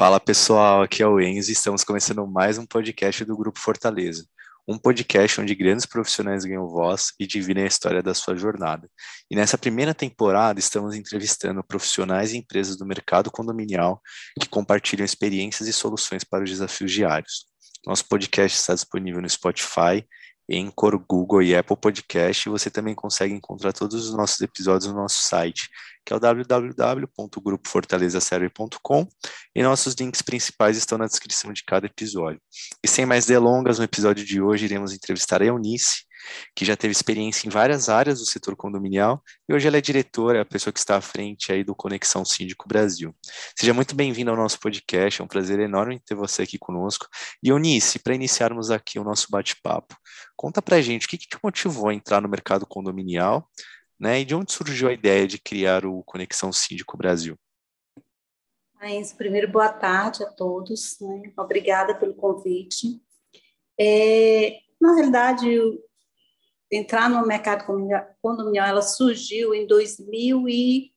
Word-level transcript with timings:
Fala 0.00 0.18
pessoal, 0.18 0.80
aqui 0.80 1.02
é 1.02 1.06
o 1.06 1.20
Enzo 1.20 1.50
e 1.50 1.52
estamos 1.52 1.84
começando 1.84 2.26
mais 2.26 2.56
um 2.56 2.64
podcast 2.64 3.22
do 3.22 3.36
Grupo 3.36 3.58
Fortaleza. 3.58 4.24
Um 4.66 4.78
podcast 4.78 5.38
onde 5.42 5.54
grandes 5.54 5.84
profissionais 5.84 6.42
ganham 6.42 6.66
voz 6.66 7.12
e 7.20 7.26
dividem 7.26 7.64
a 7.64 7.66
história 7.66 8.02
da 8.02 8.14
sua 8.14 8.34
jornada. 8.34 8.88
E 9.30 9.36
nessa 9.36 9.58
primeira 9.58 9.92
temporada 9.92 10.58
estamos 10.58 10.94
entrevistando 10.94 11.62
profissionais 11.62 12.32
e 12.32 12.38
empresas 12.38 12.78
do 12.78 12.86
mercado 12.86 13.30
condominial 13.30 14.00
que 14.40 14.48
compartilham 14.48 15.04
experiências 15.04 15.68
e 15.68 15.72
soluções 15.72 16.24
para 16.24 16.44
os 16.44 16.48
desafios 16.48 16.90
diários. 16.90 17.44
Nosso 17.86 18.08
podcast 18.08 18.58
está 18.58 18.72
disponível 18.72 19.20
no 19.20 19.28
Spotify, 19.28 20.02
Anchor, 20.50 20.98
Google 20.98 21.42
e 21.42 21.54
Apple 21.54 21.76
Podcast. 21.76 22.48
Você 22.48 22.70
também 22.70 22.94
consegue 22.94 23.32
encontrar 23.32 23.72
todos 23.72 24.06
os 24.06 24.14
nossos 24.14 24.40
episódios 24.40 24.90
no 24.90 24.96
nosso 24.96 25.22
site, 25.22 25.70
que 26.04 26.12
é 26.12 26.16
o 26.16 26.20
www.grupofortalezaserve.com 26.20 29.06
e 29.54 29.62
nossos 29.62 29.94
links 29.94 30.22
principais 30.22 30.76
estão 30.76 30.98
na 30.98 31.06
descrição 31.06 31.52
de 31.52 31.62
cada 31.64 31.86
episódio. 31.86 32.40
E 32.82 32.88
sem 32.88 33.06
mais 33.06 33.26
delongas, 33.26 33.78
no 33.78 33.84
episódio 33.84 34.24
de 34.24 34.42
hoje 34.42 34.64
iremos 34.64 34.92
entrevistar 34.92 35.40
a 35.42 35.46
Eunice, 35.46 36.09
que 36.54 36.64
já 36.64 36.76
teve 36.76 36.92
experiência 36.92 37.46
em 37.46 37.50
várias 37.50 37.88
áreas 37.88 38.18
do 38.18 38.26
setor 38.26 38.56
condominial 38.56 39.22
e 39.48 39.54
hoje 39.54 39.66
ela 39.66 39.78
é 39.78 39.80
diretora, 39.80 40.42
a 40.42 40.44
pessoa 40.44 40.72
que 40.72 40.78
está 40.78 40.96
à 40.96 41.00
frente 41.00 41.52
aí 41.52 41.64
do 41.64 41.74
Conexão 41.74 42.24
Síndico 42.24 42.68
Brasil. 42.68 43.14
Seja 43.58 43.74
muito 43.74 43.94
bem-vindo 43.94 44.30
ao 44.30 44.36
nosso 44.36 44.58
podcast, 44.60 45.20
é 45.20 45.24
um 45.24 45.28
prazer 45.28 45.58
enorme 45.58 46.00
ter 46.00 46.14
você 46.14 46.42
aqui 46.42 46.58
conosco. 46.58 47.06
E 47.42 47.48
Eunice, 47.48 47.98
para 47.98 48.14
iniciarmos 48.14 48.70
aqui 48.70 48.98
o 48.98 49.04
nosso 49.04 49.28
bate-papo, 49.30 49.96
conta 50.36 50.62
para 50.62 50.80
gente 50.80 51.06
o 51.06 51.08
que, 51.08 51.18
que 51.18 51.28
te 51.28 51.38
motivou 51.42 51.88
a 51.88 51.94
entrar 51.94 52.20
no 52.20 52.28
mercado 52.28 52.66
condominial, 52.66 53.48
né, 53.98 54.20
e 54.20 54.24
de 54.24 54.34
onde 54.34 54.52
surgiu 54.52 54.88
a 54.88 54.92
ideia 54.92 55.26
de 55.26 55.38
criar 55.38 55.84
o 55.84 56.02
Conexão 56.04 56.52
Síndico 56.52 56.96
Brasil? 56.96 57.36
Mas, 58.80 59.12
primeiro, 59.12 59.46
boa 59.46 59.68
tarde 59.68 60.24
a 60.24 60.26
todos. 60.26 60.98
Né? 61.00 61.30
Obrigada 61.36 61.94
pelo 61.94 62.14
convite. 62.14 62.98
É, 63.78 64.58
na 64.80 64.94
realidade, 64.94 65.46
entrar 66.70 67.08
no 67.10 67.26
mercado 67.26 67.64
condominial, 68.22 68.66
ela 68.66 68.82
surgiu 68.82 69.54
em 69.54 69.66
2000 69.66 70.48
e, 70.48 70.92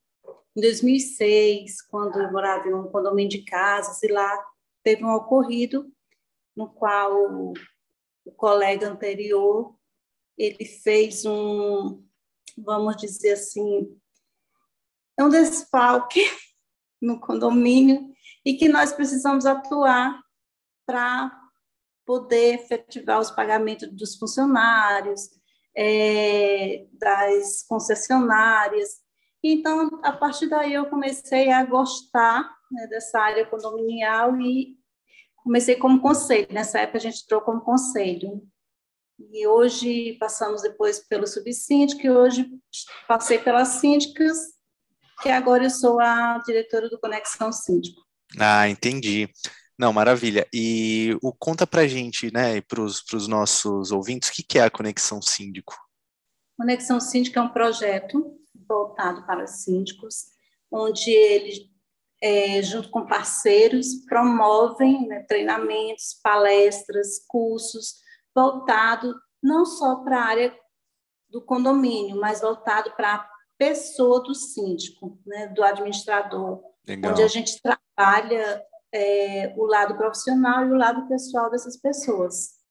em 0.56 0.62
2006, 0.62 1.82
quando 1.84 2.20
eu 2.20 2.32
morava 2.32 2.68
em 2.68 2.74
um 2.74 2.88
condomínio 2.90 3.30
de 3.30 3.44
casas, 3.44 4.02
e 4.04 4.08
lá 4.08 4.46
teve 4.84 5.04
um 5.04 5.14
ocorrido 5.14 5.92
no 6.56 6.70
qual 6.70 7.14
o, 7.14 7.54
o 8.26 8.32
colega 8.32 8.88
anterior 8.88 9.76
ele 10.38 10.66
fez 10.66 11.26
um, 11.26 12.04
vamos 12.58 12.96
dizer 12.98 13.34
assim, 13.34 14.00
um 15.20 15.30
desfalque 15.30 16.22
no 17.02 17.20
condomínio 17.20 18.14
e 18.46 18.54
que 18.56 18.68
nós 18.68 18.94
precisamos 18.94 19.46
atuar 19.46 20.22
para 20.86 21.32
poder 22.06 22.56
efetivar 22.56 23.20
os 23.20 23.32
pagamentos 23.32 23.90
dos 23.92 24.16
funcionários, 24.18 25.30
é, 25.76 26.86
das 26.94 27.64
concessionárias. 27.68 29.02
Então, 29.44 30.00
a 30.04 30.12
partir 30.12 30.48
daí, 30.48 30.74
eu 30.74 30.86
comecei 30.86 31.52
a 31.52 31.64
gostar 31.66 32.50
né, 32.72 32.88
dessa 32.88 33.20
área 33.20 33.46
condominial 33.46 34.40
e 34.40 34.78
comecei 35.38 35.76
como 35.76 36.02
conselho. 36.02 36.48
Nessa 36.52 36.80
época, 36.80 36.98
a 36.98 37.02
gente 37.02 37.24
entrou 37.24 37.42
como 37.42 37.62
conselho. 37.62 38.42
E 39.32 39.48
hoje 39.48 40.14
passamos 40.20 40.62
depois 40.62 41.00
pelo 41.00 41.28
subsíndico, 41.28 42.02
e 42.02 42.10
hoje 42.10 42.50
passei 43.08 43.38
pelas 43.38 43.68
síndicas, 43.70 44.38
que 45.22 45.30
agora 45.30 45.66
eu 45.66 45.70
sou 45.70 46.00
a 46.00 46.40
diretora 46.40 46.90
do 46.90 47.00
Conexão 47.00 47.52
Síndico. 47.52 48.02
Ah, 48.40 48.68
entendi. 48.68 49.30
Não, 49.78 49.92
maravilha. 49.92 50.48
E 50.54 51.18
o 51.22 51.34
conta 51.34 51.66
para 51.66 51.88
gente, 51.88 52.32
né, 52.32 52.62
para 52.62 52.82
os 52.82 53.28
nossos 53.28 53.92
ouvintes, 53.92 54.30
o 54.30 54.34
que, 54.34 54.44
que 54.44 54.60
é 54.60 54.64
a 54.64 54.72
Conexão 54.72 55.22
Síndico? 55.22 55.76
Conexão 56.58 57.00
Síndico 57.00 57.40
é 57.40 57.42
um 57.42 57.50
projeto 57.50 58.40
voltado 58.68 59.26
para 59.26 59.48
síndicos, 59.48 60.28
onde 60.72 61.12
eles, 61.12 61.60
é, 62.22 62.62
junto 62.62 62.90
com 62.90 63.06
parceiros, 63.06 64.06
promovem 64.08 65.08
né, 65.08 65.24
treinamentos, 65.28 66.20
palestras, 66.24 67.24
cursos, 67.28 67.96
voltado 68.34 69.14
não 69.42 69.66
só 69.66 69.98
para 69.98 70.20
a 70.20 70.26
área 70.26 70.60
do 71.30 71.42
condomínio, 71.42 72.20
mas 72.20 72.42
voltado 72.42 72.92
para 72.96 73.16
a 73.16 73.30
pessoa 73.58 74.22
do 74.22 74.34
síndico, 74.34 75.20
né, 75.26 75.48
do 75.48 75.64
administrador, 75.64 76.64
Legal. 76.88 77.12
onde 77.12 77.22
a 77.22 77.28
gente 77.28 77.60
trabalha 77.62 78.64
é, 78.94 79.54
o 79.58 79.66
lado 79.66 79.98
profissional 79.98 80.68
e 80.68 80.72
o 80.72 80.76
lado 80.76 81.08
pessoal 81.08 81.50
dessas 81.50 81.76
pessoas. 81.76 82.62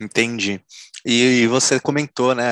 Entendi. 0.00 0.62
E, 1.04 1.42
e, 1.42 1.46
você 1.48 1.80
comentou, 1.80 2.32
né? 2.34 2.44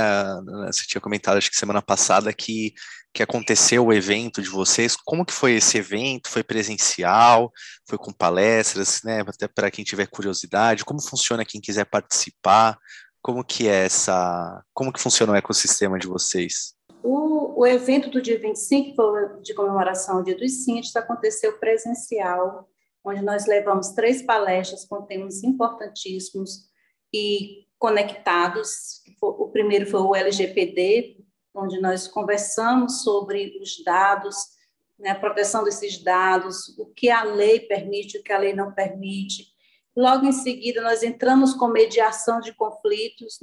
Você 0.67 0.85
tinha 0.85 1.01
comentado, 1.01 1.37
acho 1.37 1.51
que 1.51 1.57
semana 1.57 1.81
passada, 1.81 2.33
que, 2.33 2.75
que 3.15 3.23
aconteceu 3.23 3.87
o 3.87 3.93
evento 3.93 4.43
de 4.43 4.49
vocês. 4.49 4.97
Como 4.97 5.25
que 5.25 5.33
foi 5.33 5.53
esse 5.53 5.79
evento? 5.79 6.29
Foi 6.29 6.43
presencial? 6.43 7.53
Foi 7.89 7.99
com 7.99 8.13
palestras, 8.13 9.03
né? 9.05 9.21
Até 9.21 9.47
para 9.47 9.71
quem 9.71 9.85
tiver 9.85 10.09
curiosidade. 10.09 10.85
Como 10.85 11.01
funciona 11.01 11.45
quem 11.45 11.61
quiser 11.61 11.85
participar? 11.85 12.77
Como 13.23 13.45
que 13.45 13.69
é 13.69 13.85
essa. 13.85 14.65
Como 14.75 14.93
que 14.93 15.01
funciona 15.01 15.33
o 15.33 15.37
ecossistema 15.37 16.01
de 16.01 16.09
vocês? 16.09 16.75
O, 17.01 17.61
o 17.61 17.67
evento 17.67 18.11
do 18.11 18.21
dia 18.21 18.41
25, 18.41 19.41
de 19.41 19.55
comemoração 19.55 20.17
ao 20.17 20.25
Dia 20.25 20.37
dos 20.37 20.65
Síndicos, 20.65 20.97
aconteceu 20.97 21.57
presencial 21.59 22.69
onde 23.07 23.23
nós 23.23 23.47
levamos 23.47 23.91
três 23.91 24.23
palestras 24.23 24.85
com 24.85 25.03
temas 25.03 25.45
importantíssimos 25.45 26.69
e 27.15 27.65
conectados. 27.79 29.01
O 29.23 29.49
primeiro 29.49 29.87
foi 29.87 30.01
o 30.01 30.15
LGPD, 30.15 31.25
onde 31.55 31.81
nós 31.81 32.09
conversamos 32.09 33.03
sobre 33.03 33.59
os 33.63 33.83
dados, 33.85 34.37
né, 34.99 35.11
a 35.11 35.15
proteção 35.15 35.63
desses 35.63 36.03
dados, 36.03 36.77
o 36.79 36.87
que 36.87 37.09
a 37.09 37.23
lei 37.23 37.61
permite, 37.61 38.19
o 38.19 38.23
que 38.23 38.33
a 38.33 38.39
lei 38.39 38.53
não 38.53 38.73
permite. 38.73 39.55
Logo 39.97 40.27
em 40.27 40.33
seguida, 40.33 40.83
nós 40.83 41.03
entramos 41.03 41.55
com 41.55 41.69
mediação 41.69 42.41
de 42.41 42.53
conflitos, 42.55 43.39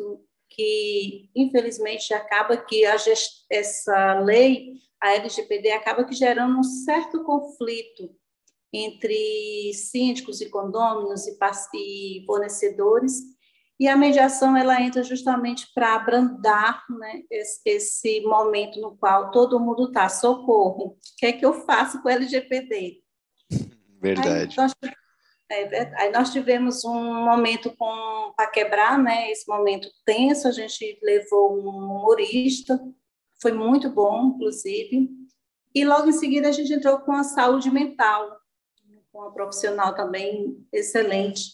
que 0.50 1.29
infelizmente 1.34 2.13
acaba 2.13 2.57
que 2.57 2.84
essa 3.50 4.19
lei, 4.19 4.73
a 5.00 5.13
LGPD, 5.13 5.72
acaba 5.72 6.03
que 6.03 6.13
gerando 6.13 6.59
um 6.59 6.63
certo 6.63 7.23
conflito 7.23 8.13
entre 8.73 9.72
síndicos 9.73 10.41
e 10.41 10.50
condôminos 10.50 11.28
e 11.28 12.23
fornecedores, 12.25 13.22
e 13.79 13.88
a 13.88 13.95
mediação 13.95 14.56
ela 14.56 14.81
entra 14.81 15.03
justamente 15.03 15.67
para 15.73 15.95
abrandar 15.95 16.84
né, 16.89 17.23
esse, 17.29 17.61
esse, 17.66 18.22
momento 18.22 18.79
no 18.79 18.95
qual 18.97 19.31
todo 19.31 19.59
mundo 19.59 19.88
está, 19.88 20.07
socorro, 20.09 20.91
o 20.91 20.97
que 21.17 21.25
é 21.25 21.34
que 21.34 21.45
eu 21.45 21.53
faço 21.66 22.01
com 22.01 22.07
o 22.07 22.11
LGPD? 22.11 23.01
Verdade. 24.01 24.59
Aí 24.59 24.63
nós, 24.63 24.75
é, 25.51 26.01
aí 26.01 26.11
nós 26.11 26.31
tivemos 26.31 26.84
um 26.85 27.25
momento 27.25 27.75
para 28.35 28.47
quebrar, 28.47 28.97
né, 28.97 29.31
esse 29.31 29.47
momento 29.47 29.90
tenso, 30.05 30.47
a 30.47 30.51
gente 30.51 31.00
levou 31.03 31.59
um 31.59 31.69
humorista, 31.69 32.79
foi 33.41 33.51
muito 33.51 33.90
bom, 33.90 34.34
inclusive, 34.35 35.09
e 35.75 35.84
logo 35.84 36.07
em 36.07 36.13
seguida 36.13 36.47
a 36.47 36.51
gente 36.51 36.72
entrou 36.72 37.00
com 37.00 37.11
a 37.11 37.23
saúde 37.23 37.69
mental, 37.72 38.40
uma 39.13 39.31
profissional 39.31 39.94
também 39.94 40.66
excelente, 40.72 41.51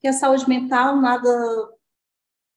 que 0.00 0.08
a 0.08 0.12
saúde 0.12 0.48
mental 0.48 0.96
nada 0.96 1.28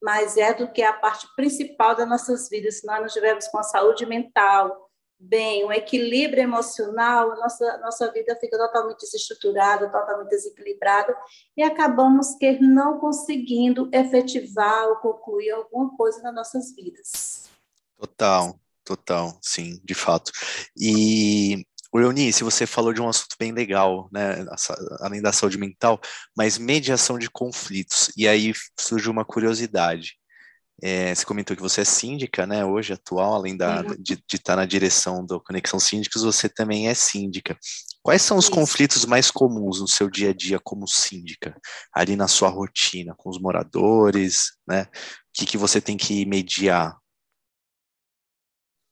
mais 0.02 0.38
é 0.38 0.54
do 0.54 0.72
que 0.72 0.84
a 0.84 0.94
parte 0.94 1.28
principal 1.36 1.96
das 1.96 2.08
nossas 2.08 2.50
vidas. 2.50 2.80
Se 2.80 2.86
nós 2.86 3.00
não 3.00 3.08
tivermos 3.08 3.48
com 3.48 3.58
a 3.58 3.64
saúde 3.64 4.06
mental 4.06 4.90
bem, 5.18 5.64
um 5.64 5.72
equilíbrio 5.72 6.44
emocional, 6.44 7.32
a 7.32 7.36
nossa, 7.38 7.78
nossa 7.78 8.12
vida 8.12 8.38
fica 8.40 8.58
totalmente 8.58 9.00
desestruturada, 9.00 9.90
totalmente 9.90 10.30
desequilibrada, 10.30 11.16
e 11.56 11.64
acabamos 11.64 12.36
que 12.36 12.60
não 12.60 13.00
conseguindo 13.00 13.90
efetivar 13.94 14.90
ou 14.90 14.98
concluir 14.98 15.52
alguma 15.52 15.96
coisa 15.96 16.22
nas 16.22 16.36
nossas 16.36 16.76
vidas. 16.76 17.50
Total, 17.98 18.60
total, 18.84 19.38
sim, 19.42 19.80
de 19.82 19.94
fato. 19.94 20.30
E 20.78 21.66
o 21.94 22.00
Eunice, 22.00 22.44
você 22.44 22.66
falou 22.66 22.92
de 22.92 23.00
um 23.00 23.08
assunto 23.08 23.36
bem 23.40 23.52
legal, 23.52 24.10
né, 24.12 24.44
além 25.00 25.22
da 25.22 25.32
saúde 25.32 25.60
mental, 25.60 26.02
mas 26.36 26.58
mediação 26.58 27.20
de 27.20 27.30
conflitos. 27.30 28.12
E 28.18 28.28
aí 28.28 28.52
surgiu 28.80 29.12
uma 29.12 29.24
curiosidade. 29.24 30.18
É, 30.82 31.14
você 31.14 31.24
comentou 31.24 31.56
que 31.56 31.62
você 31.62 31.82
é 31.82 31.86
síndica, 31.86 32.48
né, 32.48 32.66
hoje, 32.66 32.94
atual, 32.94 33.36
além 33.36 33.56
da, 33.56 33.82
uhum. 33.82 33.96
de, 34.00 34.16
de, 34.16 34.36
estar 34.36 34.56
na 34.56 34.66
direção 34.66 35.24
do 35.24 35.40
Conexão 35.40 35.80
Síndicos, 35.80 36.24
você 36.24 36.50
também 36.50 36.88
é 36.88 36.96
síndica. 36.96 37.56
Quais 38.02 38.24
são 38.24 38.38
os 38.38 38.46
Isso. 38.46 38.54
conflitos 38.54 39.06
mais 39.06 39.30
comuns 39.30 39.80
no 39.80 39.88
seu 39.88 40.10
dia 40.10 40.32
a 40.32 40.34
dia 40.34 40.60
como 40.60 40.88
síndica, 40.88 41.56
ali 41.94 42.16
na 42.16 42.28
sua 42.28 42.50
rotina, 42.50 43.14
com 43.16 43.30
os 43.30 43.40
moradores, 43.40 44.54
né? 44.68 44.84
O 44.84 44.88
que, 45.32 45.46
que 45.46 45.58
você 45.58 45.80
tem 45.80 45.96
que 45.96 46.26
mediar? 46.26 46.98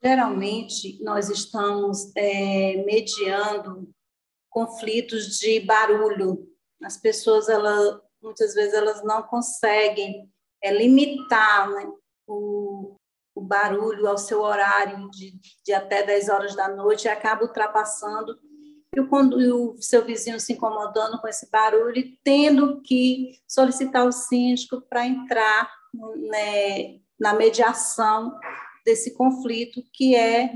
Geralmente, 0.04 1.02
nós 1.04 1.30
estamos 1.30 2.12
é, 2.16 2.84
mediando 2.86 3.90
conflitos 4.50 5.38
de 5.38 5.60
barulho. 5.60 6.48
As 6.84 6.98
pessoas, 6.98 7.48
ela, 7.48 8.02
muitas 8.22 8.56
vezes, 8.56 8.74
elas 8.74 9.04
não 9.04 9.22
conseguem 9.24 10.28
é, 10.62 10.74
limitar 10.74 11.70
né, 11.70 11.92
o, 12.28 12.96
o 13.36 13.42
barulho 13.42 14.08
ao 14.08 14.18
seu 14.18 14.42
horário 14.42 15.10
de, 15.12 15.40
de 15.64 15.74
até 15.74 16.04
10 16.04 16.30
horas 16.30 16.56
da 16.56 16.68
noite 16.68 17.06
e 17.06 17.10
acaba 17.10 17.44
ultrapassando 17.44 18.40
e 18.94 19.00
o, 19.00 19.72
o 19.72 19.82
seu 19.82 20.04
vizinho 20.04 20.38
se 20.40 20.52
incomodando 20.52 21.20
com 21.22 21.28
esse 21.28 21.50
barulho 21.50 21.98
e 21.98 22.20
tendo 22.24 22.82
que 22.82 23.40
solicitar 23.48 24.06
o 24.06 24.12
síndico 24.12 24.82
para 24.82 25.06
entrar 25.06 25.72
né, 26.18 27.00
na 27.18 27.34
mediação 27.34 28.38
desse 28.86 29.16
conflito, 29.16 29.82
que 29.94 30.16
é 30.16 30.54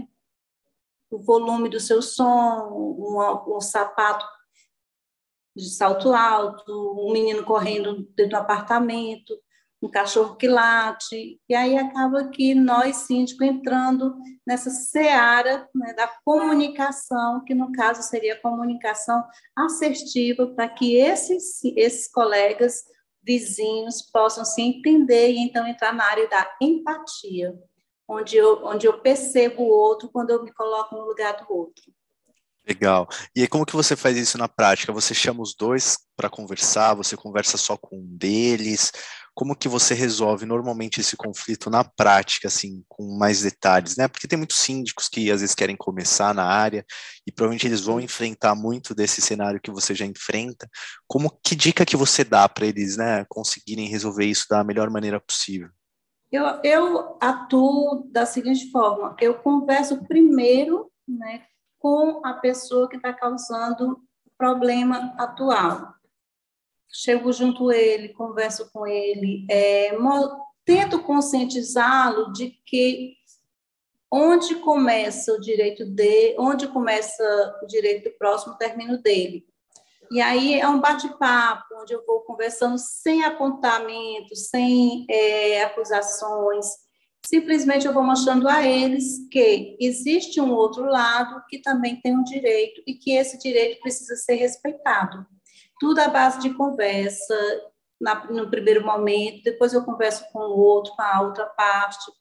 o 1.09 1.19
volume 1.19 1.69
do 1.69 1.79
seu 1.79 2.01
som, 2.01 2.69
um, 2.71 3.55
um 3.57 3.61
sapato 3.61 4.25
de 5.55 5.69
salto 5.69 6.13
alto, 6.13 6.71
um 6.99 7.13
menino 7.13 7.43
correndo 7.45 8.03
dentro 8.15 8.31
do 8.31 8.35
apartamento, 8.37 9.33
um 9.81 9.89
cachorro 9.89 10.35
que 10.35 10.47
late, 10.47 11.39
e 11.47 11.55
aí 11.55 11.77
acaba 11.77 12.29
que 12.29 12.55
nós, 12.55 12.97
síndico, 12.97 13.43
entrando 13.43 14.15
nessa 14.45 14.69
seara 14.69 15.69
né, 15.73 15.93
da 15.93 16.07
comunicação, 16.25 17.43
que 17.45 17.53
no 17.53 17.71
caso 17.71 18.01
seria 18.01 18.39
comunicação 18.41 19.23
assertiva, 19.55 20.47
para 20.47 20.67
que 20.67 20.95
esses, 20.95 21.63
esses 21.75 22.11
colegas 22.11 22.83
vizinhos 23.23 24.01
possam 24.01 24.43
se 24.43 24.61
entender 24.61 25.31
e 25.31 25.39
então 25.39 25.67
entrar 25.67 25.93
na 25.93 26.05
área 26.05 26.27
da 26.27 26.55
empatia, 26.61 27.53
onde 28.07 28.37
eu, 28.37 28.65
onde 28.65 28.87
eu 28.87 28.99
percebo 28.99 29.63
o 29.63 29.69
outro 29.69 30.09
quando 30.11 30.29
eu 30.29 30.43
me 30.43 30.51
coloco 30.53 30.95
no 30.95 31.05
lugar 31.05 31.37
do 31.37 31.53
outro. 31.53 31.83
Legal. 32.67 33.07
E 33.35 33.41
aí, 33.41 33.47
como 33.47 33.65
que 33.65 33.75
você 33.75 33.95
faz 33.95 34.17
isso 34.17 34.37
na 34.37 34.47
prática? 34.47 34.91
Você 34.91 35.13
chama 35.13 35.43
os 35.43 35.55
dois 35.55 35.97
para 36.15 36.29
conversar? 36.29 36.95
Você 36.95 37.15
conversa 37.15 37.57
só 37.57 37.77
com 37.77 37.97
um 37.97 38.17
deles? 38.17 38.91
como 39.35 39.53
que 39.53 39.67
você 39.67 39.93
resolve 39.93 40.45
normalmente 40.45 41.01
esse 41.01 41.17
conflito 41.17 41.69
na 41.69 41.83
prática, 41.83 42.47
assim, 42.47 42.85
com 42.87 43.17
mais 43.17 43.41
detalhes, 43.41 43.97
né? 43.97 44.07
Porque 44.07 44.29
tem 44.29 44.37
muitos 44.37 44.57
síndicos 44.57 45.09
que 45.09 45.29
às 45.29 45.41
vezes 45.41 45.53
querem 45.53 45.75
começar 45.75 46.33
na 46.33 46.45
área 46.45 46.85
e 47.27 47.31
provavelmente 47.33 47.67
eles 47.67 47.81
vão 47.81 47.99
enfrentar 47.99 48.55
muito 48.55 48.95
desse 48.95 49.21
cenário 49.21 49.59
que 49.61 49.69
você 49.69 49.93
já 49.93 50.05
enfrenta. 50.05 50.69
Como 51.05 51.37
que 51.43 51.53
dica 51.53 51.85
que 51.85 51.97
você 51.97 52.23
dá 52.23 52.47
para 52.47 52.65
eles, 52.65 52.95
né, 52.95 53.25
conseguirem 53.27 53.89
resolver 53.89 54.25
isso 54.25 54.45
da 54.49 54.63
melhor 54.63 54.89
maneira 54.89 55.19
possível? 55.19 55.69
Eu, 56.35 56.45
eu 56.63 57.17
atuo 57.19 58.07
da 58.11 58.25
seguinte 58.25 58.69
forma: 58.71 59.15
eu 59.19 59.35
converso 59.35 60.05
primeiro, 60.05 60.91
né, 61.07 61.43
com 61.79 62.21
a 62.25 62.33
pessoa 62.33 62.89
que 62.89 62.97
está 62.97 63.13
causando 63.13 64.01
o 64.25 64.31
problema 64.37 65.13
atual 65.17 65.95
chego 66.95 67.31
junto 67.33 67.71
ele, 67.71 68.09
converso 68.09 68.71
com 68.71 68.87
ele, 68.87 69.45
é, 69.49 69.91
tento 70.63 71.01
conscientizá-lo 71.03 72.31
de 72.31 72.51
que 72.65 73.15
onde 74.09 74.55
começa 74.55 75.33
o 75.33 75.41
direito 75.41 75.85
de, 75.85 76.35
onde 76.39 76.67
começa 76.67 77.59
o 77.61 77.67
direito 77.67 78.09
do 78.09 78.17
próximo, 78.17 78.57
termina 78.57 78.93
o 78.93 79.01
dele. 79.01 79.45
E 80.11 80.21
aí 80.21 80.59
é 80.59 80.67
um 80.67 80.79
bate-papo, 80.79 81.65
onde 81.81 81.93
eu 81.93 82.05
vou 82.05 82.21
conversando 82.21 82.77
sem 82.77 83.23
apontamento, 83.23 84.35
sem 84.35 85.05
é, 85.09 85.63
acusações. 85.63 86.65
Simplesmente 87.25 87.87
eu 87.87 87.93
vou 87.93 88.03
mostrando 88.03 88.47
a 88.47 88.65
eles 88.65 89.27
que 89.31 89.77
existe 89.79 90.39
um 90.39 90.53
outro 90.53 90.85
lado 90.85 91.43
que 91.49 91.59
também 91.59 91.99
tem 92.01 92.15
um 92.15 92.23
direito 92.23 92.81
e 92.85 92.93
que 92.93 93.11
esse 93.11 93.37
direito 93.39 93.81
precisa 93.81 94.15
ser 94.15 94.35
respeitado 94.35 95.25
tudo 95.79 95.99
à 95.99 96.07
base 96.07 96.39
de 96.39 96.53
conversa, 96.53 97.35
na, 97.99 98.25
no 98.25 98.49
primeiro 98.49 98.85
momento, 98.85 99.43
depois 99.43 99.73
eu 99.73 99.83
converso 99.83 100.25
com 100.31 100.39
o 100.39 100.59
outro, 100.59 100.93
com 100.95 101.01
a 101.01 101.21
outra 101.21 101.45
parte, 101.45 102.11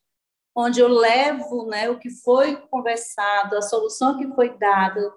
onde 0.56 0.81
eu 0.81 0.88
levo 0.88 1.66
né, 1.66 1.90
o 1.90 1.98
que 1.98 2.10
foi 2.10 2.56
conversado, 2.69 3.56
a 3.56 3.62
solução 3.62 4.16
que 4.16 4.28
foi 4.34 4.56
dada 4.56 5.12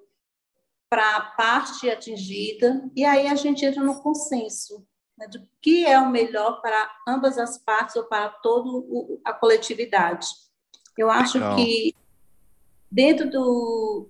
para 0.90 1.18
a 1.18 1.22
parte 1.22 1.90
atingida, 1.90 2.90
e 2.96 3.04
aí 3.04 3.28
a 3.28 3.36
gente 3.36 3.66
entra 3.66 3.84
no 3.84 4.02
consenso 4.02 4.86
né, 5.18 5.28
do 5.28 5.42
que 5.62 5.86
é 5.86 6.00
o 6.00 6.10
melhor 6.10 6.62
para 6.62 6.90
ambas 7.08 7.38
as 7.38 7.58
partes 7.58 7.96
ou 7.96 8.04
para 8.04 8.30
toda 8.30 8.70
a 9.26 9.34
coletividade. 9.34 10.28
Eu 10.98 11.10
acho 11.10 11.38
Legal. 11.38 11.56
que 11.56 11.96
dentro 12.92 13.30
do, 13.30 14.10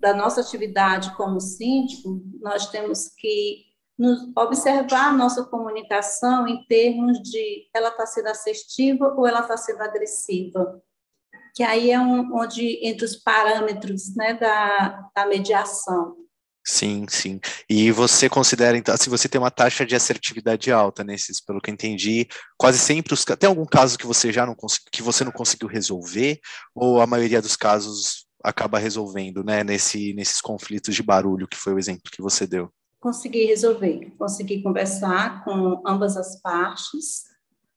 da 0.00 0.14
nossa 0.14 0.40
atividade 0.40 1.14
como 1.16 1.40
síndico, 1.40 2.22
nós 2.40 2.68
temos 2.70 3.08
que 3.08 3.66
nos, 3.98 4.30
observar 4.36 5.08
a 5.08 5.12
nossa 5.12 5.44
comunicação 5.44 6.48
em 6.48 6.64
termos 6.66 7.18
de 7.22 7.68
ela 7.74 7.88
está 7.88 8.06
sendo 8.06 8.28
assertiva 8.28 9.14
ou 9.16 9.26
ela 9.26 9.40
está 9.40 9.56
sendo 9.56 9.82
agressiva. 9.82 10.82
Que 11.54 11.62
aí 11.62 11.90
é 11.90 12.00
um, 12.00 12.34
onde 12.36 12.80
entre 12.82 13.04
os 13.04 13.16
parâmetros 13.16 14.14
né, 14.16 14.34
da, 14.34 15.08
da 15.14 15.26
mediação. 15.26 16.16
Sim, 16.66 17.04
sim. 17.08 17.38
E 17.68 17.92
você 17.92 18.28
considera, 18.28 18.76
então, 18.76 18.96
se 18.96 19.10
você 19.10 19.28
tem 19.28 19.38
uma 19.38 19.50
taxa 19.50 19.84
de 19.84 19.94
assertividade 19.94 20.72
alta 20.72 21.04
nesses, 21.04 21.38
pelo 21.38 21.60
que 21.60 21.70
eu 21.70 21.74
entendi, 21.74 22.26
quase 22.56 22.78
sempre 22.78 23.12
os 23.12 23.22
tem 23.22 23.46
algum 23.46 23.66
caso 23.66 23.98
que 23.98 24.06
você 24.06 24.32
já 24.32 24.46
não 24.46 24.56
que 24.90 25.02
você 25.02 25.24
não 25.24 25.32
conseguiu 25.32 25.68
resolver, 25.68 26.40
ou 26.74 27.02
a 27.02 27.06
maioria 27.06 27.42
dos 27.42 27.54
casos 27.54 28.26
acaba 28.42 28.78
resolvendo, 28.78 29.44
né, 29.44 29.62
nesse, 29.62 30.14
nesses 30.14 30.40
conflitos 30.40 30.94
de 30.94 31.02
barulho, 31.02 31.48
que 31.48 31.56
foi 31.56 31.74
o 31.74 31.78
exemplo 31.78 32.10
que 32.10 32.22
você 32.22 32.46
deu? 32.46 32.70
Consegui 32.98 33.44
resolver, 33.44 34.12
consegui 34.18 34.62
conversar 34.62 35.44
com 35.44 35.82
ambas 35.86 36.16
as 36.16 36.40
partes, 36.40 37.24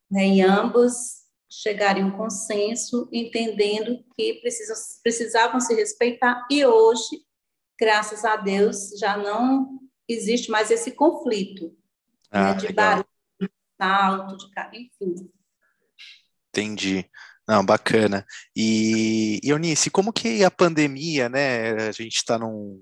né, 0.09 0.27
e 0.27 0.41
ambos 0.41 1.26
chegarem 1.49 2.03
a 2.03 2.05
um 2.05 2.11
consenso, 2.11 3.09
entendendo 3.11 4.03
que 4.15 4.35
precisam, 4.35 4.75
precisavam 5.01 5.59
se 5.59 5.73
respeitar, 5.73 6.45
e 6.51 6.65
hoje, 6.65 7.23
graças 7.79 8.25
a 8.25 8.35
Deus, 8.35 8.91
já 8.99 9.17
não 9.17 9.79
existe 10.07 10.49
mais 10.49 10.71
esse 10.71 10.91
conflito 10.91 11.75
ah, 12.31 12.53
né, 12.53 12.53
de 12.55 12.67
legal. 12.67 12.85
barulho, 12.85 13.07
de 13.41 13.49
salto, 13.79 14.37
de 14.37 14.77
enfim. 14.79 15.31
Entendi. 16.49 17.09
Não, 17.47 17.65
bacana. 17.65 18.25
E, 18.55 19.39
e 19.41 19.49
Eunice, 19.49 19.89
como 19.89 20.11
que 20.11 20.43
a 20.43 20.51
pandemia, 20.51 21.29
né? 21.29 21.87
A 21.87 21.91
gente 21.91 22.15
está 22.15 22.37
num. 22.37 22.81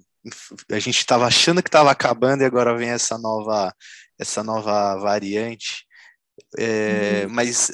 A 0.71 0.79
gente 0.79 0.97
estava 0.97 1.27
achando 1.27 1.61
que 1.61 1.69
estava 1.69 1.91
acabando 1.91 2.41
e 2.41 2.45
agora 2.45 2.75
vem 2.75 2.89
essa 2.89 3.15
nova, 3.15 3.71
essa 4.17 4.43
nova 4.43 4.95
variante. 4.95 5.85
É, 6.57 7.25
uhum. 7.25 7.33
Mas 7.33 7.69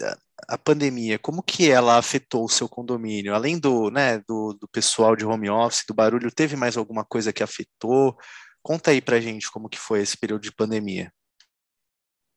a 0.47 0.57
pandemia, 0.57 1.19
como 1.19 1.43
que 1.43 1.69
ela 1.69 1.97
afetou 1.97 2.45
o 2.45 2.49
seu 2.49 2.67
condomínio? 2.67 3.33
Além 3.33 3.59
do, 3.59 3.89
né, 3.89 4.19
do, 4.19 4.53
do 4.53 4.67
pessoal 4.67 5.15
de 5.15 5.25
home 5.25 5.49
office, 5.49 5.85
do 5.87 5.93
barulho, 5.93 6.31
teve 6.31 6.55
mais 6.55 6.77
alguma 6.77 7.05
coisa 7.05 7.33
que 7.33 7.43
afetou? 7.43 8.17
Conta 8.61 8.91
aí 8.91 9.01
pra 9.01 9.19
gente 9.19 9.51
como 9.51 9.69
que 9.69 9.79
foi 9.79 10.01
esse 10.01 10.17
período 10.17 10.41
de 10.41 10.53
pandemia. 10.53 11.11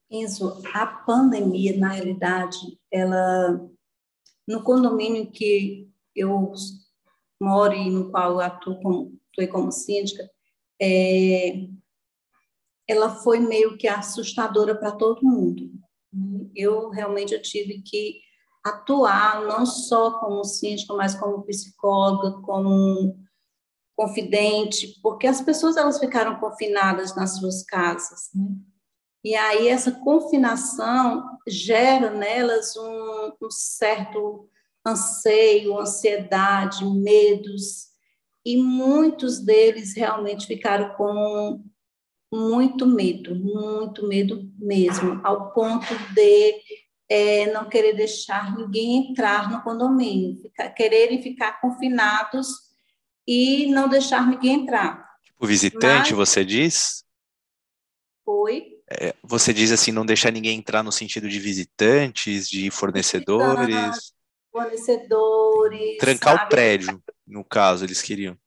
Enzo, 0.09 0.61
a 0.73 0.85
pandemia, 0.85 1.77
na 1.77 1.89
realidade, 1.89 2.57
ela 2.91 3.59
no 4.47 4.63
condomínio 4.63 5.31
que 5.31 5.89
eu 6.15 6.53
moro 7.41 7.73
e 7.73 7.89
no 7.89 8.11
qual 8.11 8.33
eu 8.33 8.39
atuo 8.39 8.79
como, 8.81 9.19
atuei 9.31 9.47
como 9.47 9.71
síndica, 9.71 10.29
é, 10.81 11.67
ela 12.87 13.15
foi 13.15 13.39
meio 13.39 13.77
que 13.77 13.87
assustadora 13.87 14.75
para 14.75 14.91
todo 14.91 15.25
mundo. 15.25 15.71
Eu 16.55 16.89
realmente 16.89 17.33
eu 17.33 17.41
tive 17.41 17.81
que 17.81 18.19
atuar 18.63 19.43
não 19.43 19.65
só 19.65 20.19
como 20.19 20.43
síndica, 20.43 20.93
mas 20.93 21.15
como 21.15 21.43
psicóloga, 21.43 22.41
como 22.41 23.15
confidente, 23.95 24.99
porque 25.01 25.27
as 25.27 25.41
pessoas 25.41 25.77
elas 25.77 25.99
ficaram 25.99 26.39
confinadas 26.39 27.15
nas 27.15 27.37
suas 27.37 27.63
casas. 27.63 28.29
Né? 28.33 28.47
E 29.23 29.35
aí 29.35 29.67
essa 29.67 29.91
confinação 29.91 31.23
gera 31.47 32.09
nelas 32.09 32.75
um, 32.75 33.31
um 33.41 33.51
certo 33.51 34.49
anseio, 34.85 35.79
ansiedade, 35.79 36.85
medos, 36.85 37.87
e 38.45 38.57
muitos 38.57 39.39
deles 39.39 39.95
realmente 39.95 40.45
ficaram 40.45 40.93
com 40.95 41.63
muito 42.35 42.85
medo, 42.85 43.33
muito 43.35 44.07
medo 44.07 44.51
mesmo, 44.57 45.21
ao 45.23 45.51
ponto 45.53 45.93
de 46.13 46.61
é, 47.09 47.51
não 47.51 47.69
querer 47.69 47.93
deixar 47.93 48.55
ninguém 48.57 49.09
entrar 49.09 49.49
no 49.49 49.61
condomínio, 49.61 50.41
ficar, 50.41 50.69
quererem 50.69 51.21
ficar 51.21 51.61
confinados 51.61 52.47
e 53.27 53.67
não 53.67 53.87
deixar 53.87 54.27
ninguém 54.27 54.61
entrar. 54.61 55.05
O 55.39 55.47
visitante, 55.47 56.13
Mas, 56.13 56.29
você 56.29 56.45
diz? 56.45 57.03
Foi. 58.23 58.75
É, 58.89 59.13
você 59.23 59.53
diz 59.53 59.71
assim, 59.71 59.91
não 59.91 60.05
deixar 60.05 60.31
ninguém 60.31 60.57
entrar 60.57 60.83
no 60.83 60.91
sentido 60.91 61.27
de 61.27 61.39
visitantes, 61.39 62.49
de 62.49 62.69
fornecedores? 62.69 64.13
Fornecedores. 64.51 65.97
Trancar 65.97 66.37
sabe? 66.37 66.45
o 66.45 66.49
prédio, 66.49 67.03
no 67.27 67.43
caso, 67.43 67.85
eles 67.85 68.01
queriam. 68.01 68.37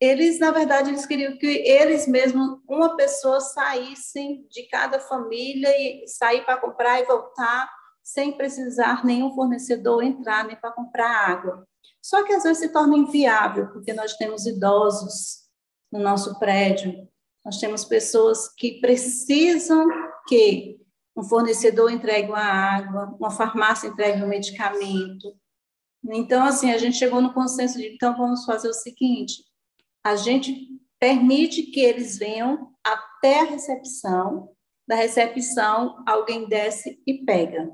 Eles, 0.00 0.38
na 0.38 0.50
verdade, 0.50 0.90
eles 0.90 1.04
queriam 1.04 1.36
que 1.36 1.46
eles 1.46 2.08
mesmos, 2.08 2.58
uma 2.66 2.96
pessoa 2.96 3.40
saíssem 3.40 4.46
de 4.48 4.62
cada 4.68 4.98
família 4.98 5.68
e 5.68 6.08
sair 6.08 6.44
para 6.44 6.56
comprar 6.56 7.00
e 7.00 7.04
voltar 7.04 7.70
sem 8.02 8.32
precisar 8.32 9.04
nenhum 9.04 9.34
fornecedor 9.34 10.02
entrar 10.02 10.44
nem 10.44 10.56
para 10.56 10.72
comprar 10.72 11.28
água. 11.28 11.68
Só 12.02 12.24
que 12.24 12.32
às 12.32 12.42
vezes 12.42 12.58
se 12.58 12.72
torna 12.72 12.96
inviável, 12.96 13.68
porque 13.68 13.92
nós 13.92 14.14
temos 14.14 14.46
idosos 14.46 15.40
no 15.92 16.00
nosso 16.00 16.38
prédio, 16.38 17.06
nós 17.44 17.58
temos 17.58 17.84
pessoas 17.84 18.48
que 18.48 18.80
precisam 18.80 19.86
que 20.26 20.80
um 21.14 21.22
fornecedor 21.22 21.90
entregue 21.90 22.30
uma 22.30 22.40
água, 22.40 23.14
uma 23.18 23.30
farmácia 23.30 23.88
entregue 23.88 24.22
um 24.22 24.28
medicamento. 24.28 25.36
Então, 26.04 26.42
assim, 26.44 26.72
a 26.72 26.78
gente 26.78 26.96
chegou 26.96 27.20
no 27.20 27.34
consenso 27.34 27.76
de, 27.76 27.94
então, 27.94 28.16
vamos 28.16 28.44
fazer 28.44 28.68
o 28.68 28.74
seguinte, 28.74 29.44
a 30.04 30.16
gente 30.16 30.68
permite 30.98 31.62
que 31.64 31.80
eles 31.80 32.18
venham 32.18 32.72
até 32.84 33.40
a 33.40 33.44
recepção, 33.44 34.50
da 34.86 34.96
recepção 34.96 36.02
alguém 36.06 36.48
desce 36.48 37.00
e 37.06 37.24
pega, 37.24 37.70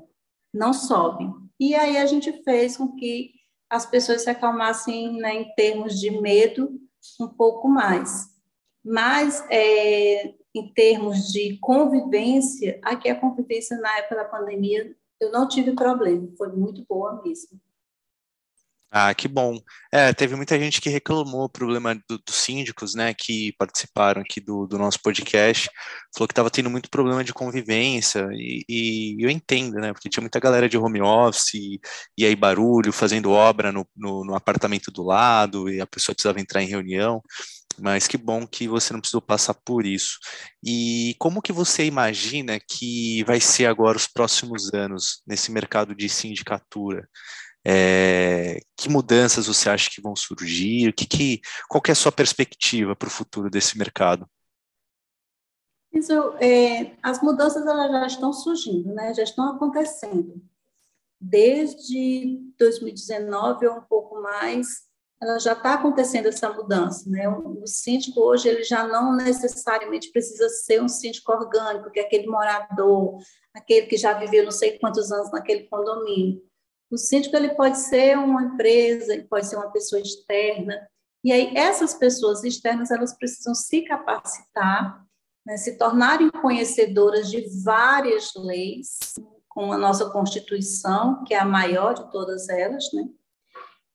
não 0.53 0.73
sobe. 0.73 1.27
E 1.59 1.73
aí 1.73 1.97
a 1.97 2.05
gente 2.05 2.31
fez 2.43 2.77
com 2.77 2.95
que 2.95 3.31
as 3.69 3.85
pessoas 3.85 4.21
se 4.21 4.29
acalmassem 4.29 5.13
né, 5.19 5.33
em 5.33 5.53
termos 5.55 5.99
de 5.99 6.11
medo 6.11 6.79
um 7.19 7.27
pouco 7.27 7.67
mais. 7.67 8.27
Mas 8.83 9.45
é, 9.49 10.33
em 10.55 10.73
termos 10.73 11.31
de 11.31 11.57
convivência, 11.59 12.79
aqui 12.83 13.09
a 13.09 13.19
convivência 13.19 13.77
na 13.77 13.97
época 13.97 14.15
da 14.15 14.25
pandemia, 14.25 14.95
eu 15.19 15.31
não 15.31 15.47
tive 15.47 15.73
problema, 15.73 16.29
foi 16.37 16.49
muito 16.49 16.85
boa 16.87 17.21
mesmo. 17.23 17.59
Ah, 18.89 19.13
que 19.13 19.27
bom. 19.27 19.59
É, 19.91 20.13
teve 20.13 20.35
muita 20.35 20.57
gente 20.57 20.79
que 20.79 20.89
reclamou 20.89 21.43
o 21.43 21.49
problema 21.49 21.93
do, 22.09 22.17
dos 22.19 22.35
síndicos, 22.35 22.95
né, 22.95 23.13
que 23.13 23.53
participaram 23.57 24.21
aqui 24.21 24.39
do, 24.39 24.65
do 24.65 24.77
nosso 24.77 24.99
podcast, 25.01 25.69
falou 26.15 26.27
que 26.27 26.31
estava 26.31 26.49
tendo 26.49 26.69
muito 26.69 26.89
problema 26.89 27.21
de 27.21 27.33
convivência, 27.33 28.27
e, 28.31 28.63
e, 28.67 29.17
eu 29.23 29.29
entendo, 29.29 29.75
né, 29.75 29.91
porque 29.91 30.09
tinha 30.09 30.21
muita 30.21 30.39
galera 30.39 30.69
de 30.69 30.77
home 30.77 31.01
office, 31.01 31.53
e, 31.53 31.79
e 32.17 32.25
aí 32.25 32.35
barulho, 32.35 32.93
fazendo 32.93 33.29
obra 33.31 33.73
no, 33.73 33.85
no, 33.95 34.23
no 34.23 34.35
apartamento 34.35 34.89
do 34.89 35.03
lado, 35.03 35.69
e 35.69 35.81
a 35.81 35.87
pessoa 35.87 36.15
precisava 36.15 36.39
entrar 36.39 36.63
em 36.63 36.67
reunião, 36.67 37.21
mas 37.79 38.07
que 38.07 38.17
bom 38.17 38.47
que 38.47 38.67
você 38.67 38.93
não 38.93 38.99
precisou 39.01 39.21
passar 39.21 39.53
por 39.53 39.85
isso. 39.85 40.17
E 40.65 41.15
como 41.19 41.41
que 41.41 41.51
você 41.53 41.85
imagina 41.85 42.59
que 42.59 43.23
vai 43.25 43.39
ser 43.39 43.65
agora 43.67 43.97
os 43.97 44.07
próximos 44.07 44.73
anos 44.73 45.21
nesse 45.27 45.51
mercado 45.51 45.93
de 45.93 46.09
sindicatura? 46.09 47.07
É, 47.69 48.61
que 48.77 48.87
mudanças 48.87 49.45
você 49.45 49.69
acha 49.69 49.89
que 49.89 49.99
vão 49.99 50.15
surgir? 50.15 50.93
Que, 50.93 51.05
que, 51.05 51.41
qual 51.67 51.81
que 51.81 51.91
é 51.91 51.93
a 51.93 51.95
sua 51.95 52.13
perspectiva 52.13 52.95
para 52.95 53.07
o 53.09 53.11
futuro 53.11 53.49
desse 53.49 53.77
mercado? 53.77 54.25
Isso, 55.91 56.13
é, 56.39 56.95
as 57.03 57.21
mudanças 57.21 57.65
elas 57.65 57.91
já 57.91 58.07
estão 58.07 58.31
surgindo, 58.31 58.93
né? 58.93 59.13
já 59.13 59.23
estão 59.23 59.49
acontecendo. 59.49 60.41
Desde 61.19 62.39
2019 62.57 63.67
ou 63.67 63.77
um 63.79 63.81
pouco 63.81 64.21
mais, 64.21 64.87
ela 65.21 65.37
já 65.37 65.51
está 65.51 65.73
acontecendo 65.73 66.27
essa 66.27 66.53
mudança, 66.53 67.09
né? 67.09 67.27
O, 67.27 67.63
o 67.63 67.67
síndico 67.67 68.21
hoje 68.21 68.47
ele 68.47 68.63
já 68.63 68.87
não 68.87 69.13
necessariamente 69.13 70.11
precisa 70.11 70.47
ser 70.47 70.81
um 70.81 70.87
síndico 70.87 71.31
orgânico, 71.33 71.91
que 71.91 71.99
é 71.99 72.03
aquele 72.03 72.27
morador, 72.27 73.17
aquele 73.53 73.87
que 73.87 73.97
já 73.97 74.13
viveu 74.13 74.45
não 74.45 74.51
sei 74.51 74.77
quantos 74.77 75.11
anos 75.11 75.31
naquele 75.31 75.63
condomínio. 75.63 76.47
O 76.89 76.97
síndico 76.97 77.35
ele 77.35 77.55
pode 77.55 77.77
ser 77.79 78.17
uma 78.17 78.43
empresa, 78.43 79.13
ele 79.13 79.23
pode 79.23 79.47
ser 79.47 79.57
uma 79.57 79.71
pessoa 79.71 80.01
externa. 80.01 80.87
E 81.23 81.31
aí 81.31 81.55
essas 81.55 81.93
pessoas 81.93 82.43
externas 82.43 82.91
elas 82.91 83.17
precisam 83.17 83.53
se 83.53 83.81
capacitar, 83.81 85.05
né, 85.45 85.57
se 85.57 85.77
tornarem 85.77 86.29
conhecedoras 86.29 87.29
de 87.29 87.45
várias 87.63 88.33
leis, 88.35 88.97
com 89.49 89.73
a 89.73 89.77
nossa 89.77 90.09
Constituição, 90.11 91.23
que 91.23 91.33
é 91.33 91.39
a 91.39 91.45
maior 91.45 91.93
de 91.93 92.11
todas 92.11 92.47
elas, 92.47 92.85
né? 92.93 93.05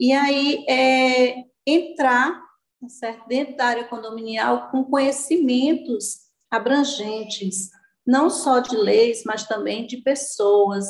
E 0.00 0.12
aí 0.12 0.64
é, 0.68 1.44
entrar 1.64 2.42
tá 2.80 2.88
certo, 2.88 3.28
dentro 3.28 3.56
da 3.56 3.66
área 3.66 3.84
condominial 3.84 4.70
com 4.72 4.84
conhecimentos 4.84 6.22
abrangentes, 6.50 7.70
não 8.04 8.28
só 8.28 8.58
de 8.58 8.76
leis, 8.76 9.22
mas 9.24 9.46
também 9.46 9.86
de 9.86 9.98
pessoas, 9.98 10.84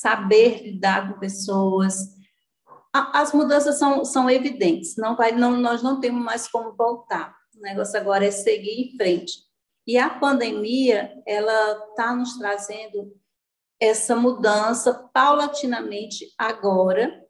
saber 0.00 0.62
lidar 0.62 1.12
com 1.12 1.18
pessoas. 1.18 2.16
As 2.92 3.32
mudanças 3.32 3.78
são, 3.78 4.04
são 4.04 4.30
evidentes, 4.30 4.96
não 4.96 5.16
vai, 5.16 5.32
não, 5.32 5.56
nós 5.56 5.82
não 5.82 6.00
temos 6.00 6.22
mais 6.22 6.48
como 6.48 6.74
voltar. 6.74 7.36
O 7.56 7.60
negócio 7.60 7.98
agora 7.98 8.24
é 8.24 8.30
seguir 8.30 8.80
em 8.80 8.96
frente. 8.96 9.32
E 9.86 9.96
a 9.98 10.08
pandemia, 10.08 11.12
ela 11.26 11.86
está 11.90 12.14
nos 12.14 12.38
trazendo 12.38 13.12
essa 13.80 14.14
mudança 14.14 14.92
paulatinamente 15.12 16.26
agora, 16.36 17.24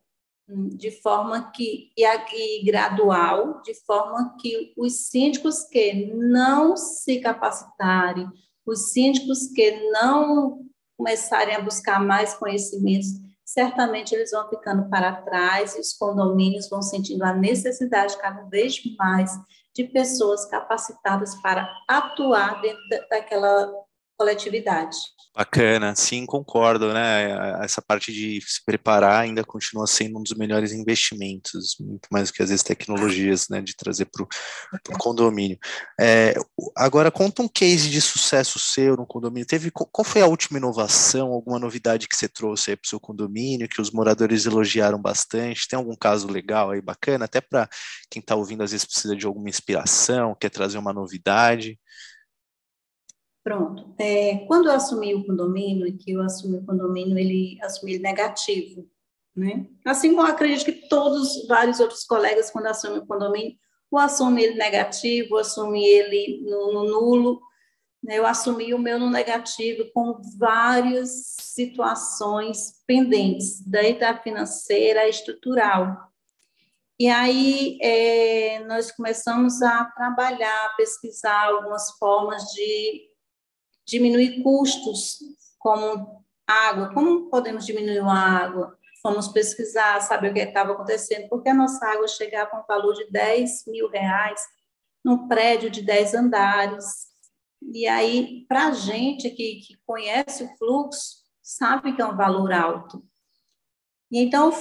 de 0.49 0.91
forma 0.91 1.51
que, 1.51 1.93
e 1.97 2.05
aqui 2.05 2.65
gradual, 2.65 3.61
de 3.63 3.75
forma 3.85 4.35
que 4.41 4.73
os 4.77 5.09
síndicos 5.09 5.63
que 5.65 6.07
não 6.15 6.77
se 6.77 7.21
capacitarem, 7.21 8.27
os 8.65 8.93
síndicos 8.93 9.49
que 9.49 9.91
não 9.91 10.68
começarem 10.99 11.55
a 11.55 11.61
buscar 11.61 12.05
mais 12.05 12.35
conhecimentos, 12.35 13.07
certamente 13.45 14.15
eles 14.15 14.33
vão 14.33 14.49
ficando 14.49 14.91
para 14.91 15.23
trás 15.23 15.77
e 15.77 15.81
os 15.81 15.93
condomínios 15.95 16.69
vão 16.69 16.83
sentindo 16.83 17.23
a 17.23 17.33
necessidade 17.33 18.19
cada 18.19 18.43
vez 18.43 18.75
mais 18.99 19.31
de 19.75 19.85
pessoas 19.85 20.45
capacitadas 20.47 21.37
para 21.37 21.67
atuar 21.89 22.61
dentro 22.61 22.83
daquela 23.09 23.73
coletividade. 24.19 24.97
Bacana, 25.39 25.95
sim, 25.95 26.27
concordo, 26.27 26.93
né? 26.93 27.63
Essa 27.65 27.81
parte 27.81 28.13
de 28.13 28.41
se 28.45 28.65
preparar 28.65 29.21
ainda 29.21 29.45
continua 29.45 29.87
sendo 29.87 30.19
um 30.19 30.23
dos 30.25 30.35
melhores 30.35 30.73
investimentos, 30.73 31.77
muito 31.79 32.09
mais 32.11 32.29
do 32.29 32.35
que 32.35 32.43
às 32.43 32.49
vezes 32.49 32.65
tecnologias, 32.65 33.47
né? 33.49 33.63
De 33.63 33.77
trazer 33.77 34.07
para 34.07 34.25
o 34.25 34.99
condomínio. 34.99 35.57
É, 36.01 36.35
agora, 36.77 37.09
conta 37.13 37.41
um 37.41 37.47
case 37.47 37.89
de 37.89 38.01
sucesso 38.01 38.59
seu 38.59 38.97
no 38.97 39.07
condomínio. 39.07 39.47
Teve 39.47 39.71
qual 39.71 40.05
foi 40.05 40.23
a 40.23 40.27
última 40.27 40.59
inovação, 40.59 41.29
alguma 41.29 41.61
novidade 41.61 42.09
que 42.09 42.17
você 42.17 42.29
trouxe 42.29 42.71
aí 42.71 42.77
para 42.77 42.87
o 42.87 42.89
seu 42.89 42.99
condomínio, 42.99 43.69
que 43.69 43.81
os 43.81 43.93
moradores 43.93 44.45
elogiaram 44.45 45.01
bastante? 45.01 45.69
Tem 45.69 45.77
algum 45.77 45.95
caso 45.95 46.27
legal 46.27 46.73
aí, 46.73 46.81
bacana? 46.81 47.27
Até 47.27 47.41
para 47.41 47.69
quem 48.11 48.19
está 48.19 48.35
ouvindo, 48.35 48.65
às 48.65 48.73
vezes 48.73 48.85
precisa 48.85 49.15
de 49.15 49.25
alguma 49.25 49.49
inspiração, 49.49 50.35
quer 50.35 50.51
trazer 50.51 50.79
uma 50.79 50.93
novidade. 50.93 51.79
Pronto. 53.49 53.95
É, 53.99 54.45
quando 54.47 54.67
eu 54.67 54.73
assumi 54.73 55.15
o 55.15 55.25
condomínio, 55.25 55.97
que 55.97 56.13
eu 56.13 56.21
assumi 56.21 56.59
o 56.59 56.67
condomínio, 56.67 57.19
ele 57.19 57.59
assumi 57.63 57.95
ele 57.95 58.03
negativo, 58.03 58.87
né? 59.35 59.67
Assim 59.87 60.15
como 60.15 60.29
acredito 60.29 60.67
que 60.67 60.87
todos, 60.87 61.47
vários 61.49 61.81
outros 61.81 62.05
colegas, 62.05 62.51
quando 62.51 62.67
assumem 62.67 62.99
o 62.99 63.07
condomínio, 63.07 63.57
o 63.91 63.97
assumem 63.97 64.45
ele 64.45 64.55
negativo, 64.57 65.35
o 65.35 65.39
assumem 65.39 65.83
ele 65.83 66.43
no, 66.45 66.75
no 66.75 66.85
nulo, 66.91 67.41
né? 68.05 68.19
eu 68.19 68.27
assumi 68.27 68.75
o 68.75 68.79
meu 68.79 68.99
no 68.99 69.09
negativo 69.09 69.91
com 69.95 70.21
várias 70.39 71.35
situações 71.41 72.83
pendentes, 72.87 73.67
daí 73.67 73.99
da 73.99 74.15
financeira 74.15 75.01
à 75.01 75.09
estrutural. 75.09 75.97
E 77.01 77.09
aí 77.09 77.79
é, 77.81 78.59
nós 78.67 78.93
começamos 78.93 79.63
a 79.63 79.87
trabalhar, 79.87 80.77
pesquisar 80.77 81.47
algumas 81.47 81.93
formas 81.93 82.43
de 82.53 83.09
diminuir 83.89 84.43
custos, 84.43 85.19
como 85.59 86.25
água. 86.47 86.93
Como 86.93 87.31
podemos 87.31 87.65
diminuir 87.65 88.01
a 88.01 88.13
água? 88.13 88.79
Fomos 89.03 89.29
pesquisar, 89.29 90.01
saber 90.01 90.31
o 90.31 90.35
que 90.35 90.41
estava 90.41 90.73
acontecendo, 90.73 91.29
porque 91.29 91.49
a 91.49 91.55
nossa 91.55 91.87
água 91.87 92.07
chegava 92.07 92.51
a 92.53 92.61
um 92.61 92.67
valor 92.67 92.95
de 92.95 93.11
10 93.11 93.65
mil 93.69 93.89
reais 93.89 94.41
num 95.05 95.27
prédio 95.27 95.71
de 95.71 95.83
10 95.83 96.15
andares. 96.15 97.09
E 97.73 97.87
aí, 97.87 98.45
para 98.47 98.69
a 98.69 98.73
gente 98.73 99.31
que, 99.31 99.61
que 99.61 99.79
conhece 99.87 100.45
o 100.45 100.57
fluxo, 100.59 101.23
sabe 101.43 101.95
que 101.95 102.03
é 102.03 102.07
um 102.07 102.17
valor 102.17 102.53
alto. 102.53 103.03
E 104.11 104.19
então, 104.19 104.53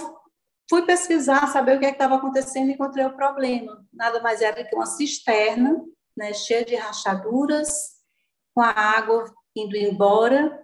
fui 0.70 0.86
pesquisar, 0.86 1.48
saber 1.48 1.76
o 1.76 1.80
que 1.80 1.86
é 1.86 1.92
estava 1.92 2.16
acontecendo 2.16 2.70
e 2.70 2.74
encontrei 2.74 3.06
o 3.06 3.16
problema. 3.16 3.86
Nada 3.92 4.22
mais 4.22 4.42
era 4.42 4.64
que 4.64 4.76
uma 4.76 4.86
cisterna 4.86 5.84
né, 6.16 6.34
cheia 6.34 6.64
de 6.64 6.76
rachaduras, 6.76 7.97
com 8.58 8.62
a 8.62 8.72
água 8.72 9.32
indo 9.56 9.78
embora 9.78 10.64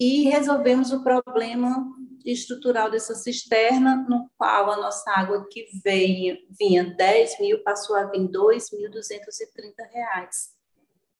e 0.00 0.22
resolvemos 0.22 0.90
o 0.90 1.04
problema 1.04 1.86
estrutural 2.24 2.90
dessa 2.90 3.14
cisterna, 3.14 4.06
no 4.08 4.30
qual 4.38 4.70
a 4.70 4.76
nossa 4.78 5.10
água 5.10 5.46
que 5.50 5.66
veio, 5.84 6.38
vinha 6.58 6.94
10 6.96 7.40
mil 7.40 7.62
passou 7.62 7.94
a 7.94 8.04
vir 8.04 8.26
2.230 8.30 9.86
reais. 9.92 10.48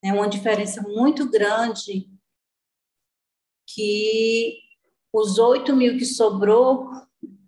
É 0.03 0.11
uma 0.11 0.27
diferença 0.27 0.81
muito 0.81 1.29
grande 1.29 2.09
que 3.67 4.57
os 5.13 5.37
8 5.37 5.75
mil 5.75 5.99
que 5.99 6.05
sobrou 6.05 6.89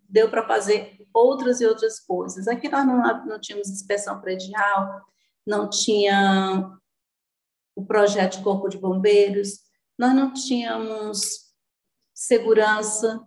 deu 0.08 0.30
para 0.30 0.46
fazer 0.46 1.08
outras 1.12 1.60
e 1.60 1.66
outras 1.66 2.00
coisas. 2.00 2.48
Aqui 2.48 2.70
nós 2.70 2.86
não, 2.86 3.26
não 3.26 3.42
tínhamos 3.42 3.68
inspeção 3.68 4.22
predial, 4.22 5.02
não 5.44 5.68
tinha 5.68 6.80
o 7.76 7.86
projeto 7.86 8.44
Corpo 8.44 8.70
de 8.70 8.78
Bombeiros, 8.78 9.60
nós 9.98 10.14
não 10.14 10.34
tínhamos 10.34 11.52
segurança. 12.14 13.22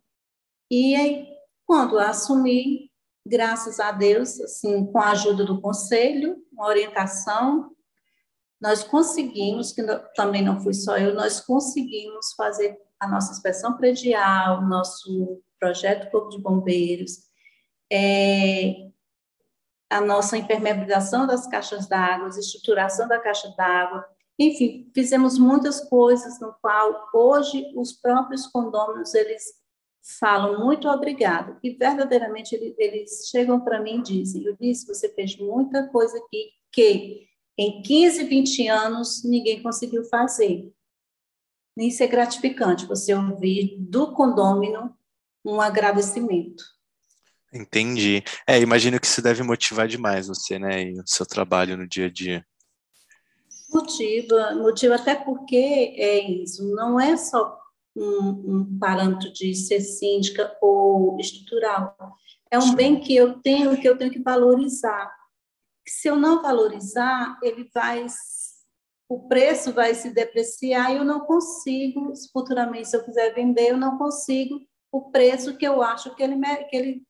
E 0.71 0.95
aí, 0.95 1.27
quando 1.67 1.99
assumi, 1.99 2.91
graças 3.27 3.81
a 3.81 3.91
Deus, 3.93 4.41
assim, 4.41 4.85
com 4.87 4.99
a 4.99 5.11
ajuda 5.11 5.45
do 5.45 5.61
conselho, 5.61 6.37
uma 6.53 6.67
orientação, 6.67 7.75
nós 8.61 8.83
conseguimos, 8.83 9.73
que 9.73 9.83
também 10.15 10.43
não 10.43 10.61
fui 10.61 10.75
só 10.75 10.97
eu, 10.97 11.15
nós 11.15 11.41
conseguimos 11.41 12.33
fazer 12.37 12.79
a 12.99 13.09
nossa 13.09 13.33
inspeção 13.33 13.77
predial, 13.77 14.63
nosso 14.63 15.43
projeto 15.59 16.11
Corpo 16.11 16.31
de 16.31 16.41
Bombeiros, 16.41 17.25
é, 17.93 18.89
a 19.91 20.01
nossa 20.01 20.37
impermeabilização 20.37 21.27
das 21.27 21.47
caixas 21.47 21.87
d'água, 21.87 22.29
estruturação 22.29 23.07
da 23.07 23.21
caixa 23.21 23.53
d'água, 23.57 24.05
enfim, 24.39 24.91
fizemos 24.95 25.39
muitas 25.39 25.81
coisas 25.89 26.41
no 26.41 26.55
qual 26.61 27.09
hoje 27.15 27.73
os 27.77 27.93
próprios 27.93 28.47
condôminos 28.47 29.15
eles 29.15 29.43
falam 30.19 30.63
muito 30.63 30.89
obrigado 30.89 31.59
e 31.63 31.71
verdadeiramente 31.71 32.55
eles, 32.55 33.29
chegam 33.31 33.61
para 33.61 33.81
mim 33.81 34.01
e 34.01 34.03
dizem, 34.03 34.45
eu 34.45 34.57
disse, 34.61 34.87
você 34.87 35.09
fez 35.09 35.37
muita 35.39 35.89
coisa 35.89 36.19
aqui 36.19 36.51
que 36.71 37.27
em 37.57 37.81
15, 37.83 38.25
20 38.25 38.69
anos 38.69 39.25
ninguém 39.25 39.63
conseguiu 39.63 40.05
fazer. 40.05 40.71
Isso 41.77 42.03
é 42.03 42.07
gratificante, 42.07 42.87
você 42.87 43.15
ouvir 43.15 43.77
do 43.79 44.13
condômino 44.13 44.95
um 45.45 45.61
agradecimento. 45.61 46.65
Entendi. 47.53 48.23
É, 48.47 48.61
imagino 48.61 48.99
que 48.99 49.07
isso 49.07 49.23
deve 49.23 49.43
motivar 49.43 49.87
demais 49.87 50.27
você, 50.27 50.59
né, 50.59 50.83
e 50.83 50.99
o 50.99 51.05
seu 51.07 51.25
trabalho 51.25 51.77
no 51.77 51.87
dia 51.87 52.07
a 52.07 52.11
dia. 52.11 52.45
Motiva, 53.75 54.55
motiva 54.55 54.95
até 54.95 55.15
porque 55.15 55.57
é 55.97 56.21
isso, 56.21 56.65
não 56.75 57.01
é 57.01 57.17
só 57.17 57.59
um, 57.97 58.29
um 58.29 58.79
parâmetro 58.79 59.33
de 59.33 59.55
ser 59.55 59.81
síndica 59.81 60.57
ou 60.61 61.19
estrutural, 61.19 61.97
é 62.51 62.59
um 62.59 62.75
bem 62.75 63.01
que 63.01 63.15
eu 63.15 63.41
tenho 63.41 63.77
que 63.81 63.89
eu 63.89 63.99
tenho 63.99 64.13
que 64.13 64.23
valorizar. 64.23 65.13
Se 65.87 66.09
eu 66.09 66.17
não 66.17 66.41
valorizar, 66.41 67.39
ele 67.43 67.69
vai 67.75 68.07
o 69.09 69.29
preço 69.29 69.73
vai 69.73 69.95
se 69.95 70.11
depreciar 70.11 70.93
e 70.93 70.97
eu 70.97 71.05
não 71.05 71.21
consigo, 71.21 72.13
futuramente, 72.33 72.89
se 72.89 72.97
eu 72.97 73.05
quiser 73.05 73.35
vender, 73.35 73.71
eu 73.71 73.77
não 73.77 73.99
consigo 73.99 74.61
o 74.91 75.11
preço 75.11 75.57
que 75.57 75.67
eu 75.67 75.83
acho 75.83 76.15
que 76.15 76.23
ele, 76.23 76.37
que 76.69 76.77
ele 76.77 77.03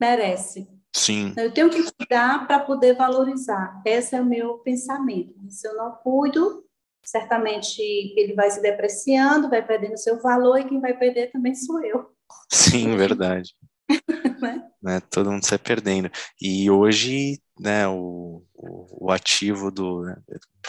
merece. 0.00 0.68
Sim. 0.96 1.34
Eu 1.36 1.52
tenho 1.52 1.68
que 1.68 1.82
cuidar 1.92 2.46
para 2.46 2.58
poder 2.60 2.96
valorizar. 2.96 3.82
Esse 3.84 4.16
é 4.16 4.20
o 4.20 4.24
meu 4.24 4.54
pensamento. 4.58 5.34
Se 5.50 5.68
eu 5.68 5.76
não 5.76 5.92
cuido, 5.92 6.64
certamente 7.04 7.82
ele 8.16 8.32
vai 8.32 8.50
se 8.50 8.62
depreciando, 8.62 9.50
vai 9.50 9.64
perdendo 9.64 9.98
seu 9.98 10.18
valor 10.22 10.58
e 10.58 10.64
quem 10.64 10.80
vai 10.80 10.98
perder 10.98 11.30
também 11.30 11.54
sou 11.54 11.84
eu. 11.84 12.10
Sim, 12.50 12.96
verdade. 12.96 13.54
né? 14.40 14.66
né? 14.82 15.00
Todo 15.10 15.30
mundo 15.30 15.44
sai 15.44 15.58
perdendo. 15.58 16.10
E 16.40 16.70
hoje, 16.70 17.42
né, 17.60 17.86
o, 17.86 18.42
o, 18.54 19.06
o 19.06 19.12
ativo 19.12 19.70
do. 19.70 20.00
Né, 20.00 20.16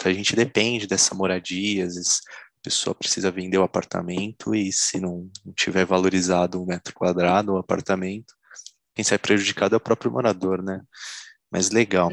a 0.04 0.12
gente 0.12 0.36
depende 0.36 0.86
dessa 0.86 1.14
moradia, 1.14 1.86
às 1.86 1.94
vezes 1.94 2.20
a 2.60 2.62
pessoa 2.62 2.94
precisa 2.94 3.30
vender 3.30 3.56
o 3.56 3.62
apartamento 3.62 4.54
e 4.54 4.70
se 4.72 5.00
não, 5.00 5.30
não 5.44 5.54
tiver 5.54 5.86
valorizado 5.86 6.60
o 6.60 6.64
um 6.64 6.66
metro 6.66 6.92
quadrado, 6.92 7.54
o 7.54 7.56
apartamento, 7.56 8.34
quem 8.98 9.04
sai 9.04 9.16
prejudicado 9.16 9.76
é 9.76 9.78
o 9.78 9.80
próprio 9.80 10.10
morador, 10.10 10.60
né? 10.60 10.80
Mas 11.52 11.70
legal. 11.70 12.10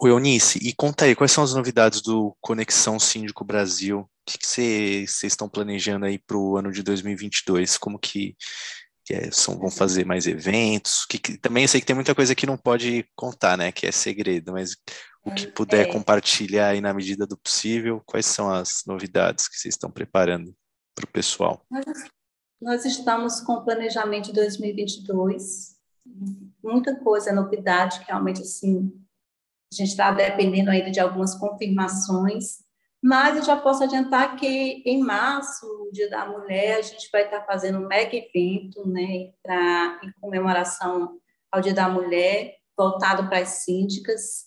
O 0.00 0.06
Eunice, 0.06 0.60
e 0.62 0.72
conta 0.72 1.04
aí, 1.04 1.16
quais 1.16 1.32
são 1.32 1.42
as 1.42 1.52
novidades 1.52 2.00
do 2.00 2.36
Conexão 2.40 3.00
Síndico 3.00 3.44
Brasil? 3.44 3.98
O 3.98 4.08
que 4.24 4.38
vocês 4.46 5.24
estão 5.24 5.48
planejando 5.48 6.06
aí 6.06 6.16
para 6.16 6.36
o 6.36 6.56
ano 6.56 6.70
de 6.70 6.80
2022? 6.80 7.76
Como 7.76 7.98
que, 7.98 8.36
que 9.04 9.14
é, 9.14 9.32
são, 9.32 9.58
vão 9.58 9.68
fazer 9.68 10.06
mais 10.06 10.28
eventos? 10.28 11.04
Que, 11.06 11.18
que, 11.18 11.36
também 11.38 11.64
eu 11.64 11.68
sei 11.68 11.80
que 11.80 11.86
tem 11.88 11.96
muita 11.96 12.14
coisa 12.14 12.36
que 12.36 12.46
não 12.46 12.56
pode 12.56 13.04
contar, 13.16 13.58
né? 13.58 13.72
Que 13.72 13.88
é 13.88 13.90
segredo, 13.90 14.52
mas 14.52 14.76
o 15.24 15.34
que 15.34 15.48
puder 15.48 15.88
é. 15.88 15.92
compartilhar 15.92 16.68
aí 16.68 16.80
na 16.80 16.94
medida 16.94 17.26
do 17.26 17.36
possível, 17.36 18.00
quais 18.06 18.26
são 18.26 18.48
as 18.48 18.84
novidades 18.86 19.48
que 19.48 19.58
vocês 19.58 19.74
estão 19.74 19.90
preparando 19.90 20.54
para 20.94 21.04
o 21.04 21.08
pessoal? 21.10 21.66
Nós 22.60 22.84
estamos 22.84 23.40
com 23.40 23.54
o 23.54 23.64
planejamento 23.64 24.26
de 24.26 24.32
2022, 24.32 25.74
muita 26.62 26.96
coisa, 26.96 27.32
novidade, 27.32 28.00
que 28.00 28.06
realmente, 28.06 28.42
assim, 28.42 28.92
a 29.72 29.76
gente 29.76 29.90
está 29.90 30.10
dependendo 30.12 30.70
ainda 30.70 30.90
de 30.90 31.00
algumas 31.00 31.34
confirmações, 31.34 32.64
mas 33.02 33.36
eu 33.36 33.42
já 33.42 33.56
posso 33.56 33.84
adiantar 33.84 34.36
que 34.36 34.82
em 34.86 34.98
março, 35.00 35.66
o 35.66 35.92
Dia 35.92 36.08
da 36.08 36.26
Mulher, 36.26 36.78
a 36.78 36.82
gente 36.82 37.10
vai 37.12 37.24
estar 37.24 37.44
fazendo 37.44 37.78
um 37.78 37.86
mega 37.86 38.16
evento, 38.16 38.88
né, 38.88 39.32
pra, 39.42 40.00
em 40.02 40.12
comemoração 40.20 41.18
ao 41.52 41.60
Dia 41.60 41.74
da 41.74 41.88
Mulher, 41.88 42.56
voltado 42.76 43.28
para 43.28 43.40
as 43.40 43.64
síndicas, 43.64 44.46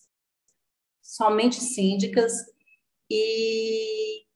somente 1.04 1.62
síndicas, 1.62 2.34
e 3.10 4.27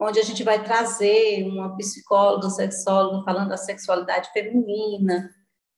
onde 0.00 0.20
a 0.20 0.22
gente 0.22 0.44
vai 0.44 0.62
trazer 0.62 1.44
uma 1.44 1.76
psicóloga, 1.76 2.48
sexóloga 2.50 3.24
falando 3.24 3.48
da 3.48 3.56
sexualidade 3.56 4.30
feminina, 4.32 5.30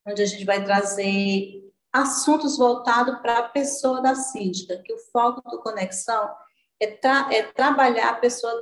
onde 0.06 0.22
a 0.22 0.26
gente 0.26 0.44
vai 0.44 0.62
trazer 0.62 1.70
assuntos 1.92 2.56
voltados 2.56 3.18
para 3.20 3.38
a 3.38 3.48
pessoa 3.48 4.00
da 4.02 4.14
síndica, 4.14 4.80
que 4.84 4.92
o 4.92 4.98
foco 5.12 5.42
do 5.48 5.60
Conexão 5.60 6.30
é, 6.78 6.86
tra 6.86 7.28
é 7.32 7.42
trabalhar 7.42 8.10
a 8.10 8.14
pessoa 8.14 8.52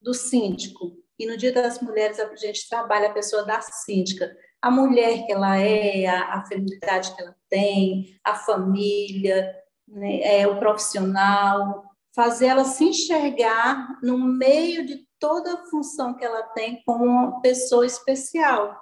do 0.00 0.12
síndico. 0.12 0.96
E 1.18 1.26
no 1.26 1.36
Dia 1.36 1.52
das 1.52 1.80
Mulheres 1.80 2.18
a 2.18 2.34
gente 2.36 2.68
trabalha 2.68 3.08
a 3.08 3.12
pessoa 3.12 3.44
da 3.44 3.60
síndica, 3.60 4.36
a 4.60 4.70
mulher 4.70 5.26
que 5.26 5.32
ela 5.32 5.58
é, 5.58 6.06
a, 6.06 6.34
a 6.34 6.42
que 6.48 7.22
ela 7.22 7.36
tem, 7.48 8.18
a 8.24 8.34
família, 8.34 9.54
né, 9.86 10.40
é, 10.40 10.46
o 10.46 10.58
profissional, 10.58 11.84
fazer 12.14 12.46
ela 12.46 12.64
se 12.64 12.84
enxergar 12.84 13.98
no 14.02 14.18
meio 14.18 14.86
de 14.86 15.03
toda 15.24 15.54
a 15.54 15.64
função 15.70 16.14
que 16.14 16.22
ela 16.22 16.42
tem 16.42 16.82
como 16.84 17.02
uma 17.02 17.40
pessoa 17.40 17.86
especial. 17.86 18.78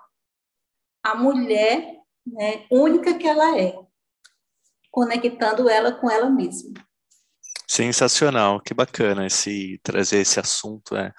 A 1.01 1.15
mulher 1.15 2.01
né, 2.27 2.67
única 2.69 3.17
que 3.17 3.29
ela 3.29 3.57
é, 3.57 3.79
conectando 4.91 5.69
ela 5.69 5.93
com 5.93 6.11
ela 6.11 6.29
mesma. 6.29 6.73
Sensacional, 7.69 8.61
que 8.61 8.75
bacana 8.75 9.25
esse 9.25 9.79
trazer 9.85 10.19
esse 10.19 10.41
assunto. 10.41 10.97
É, 10.97 11.13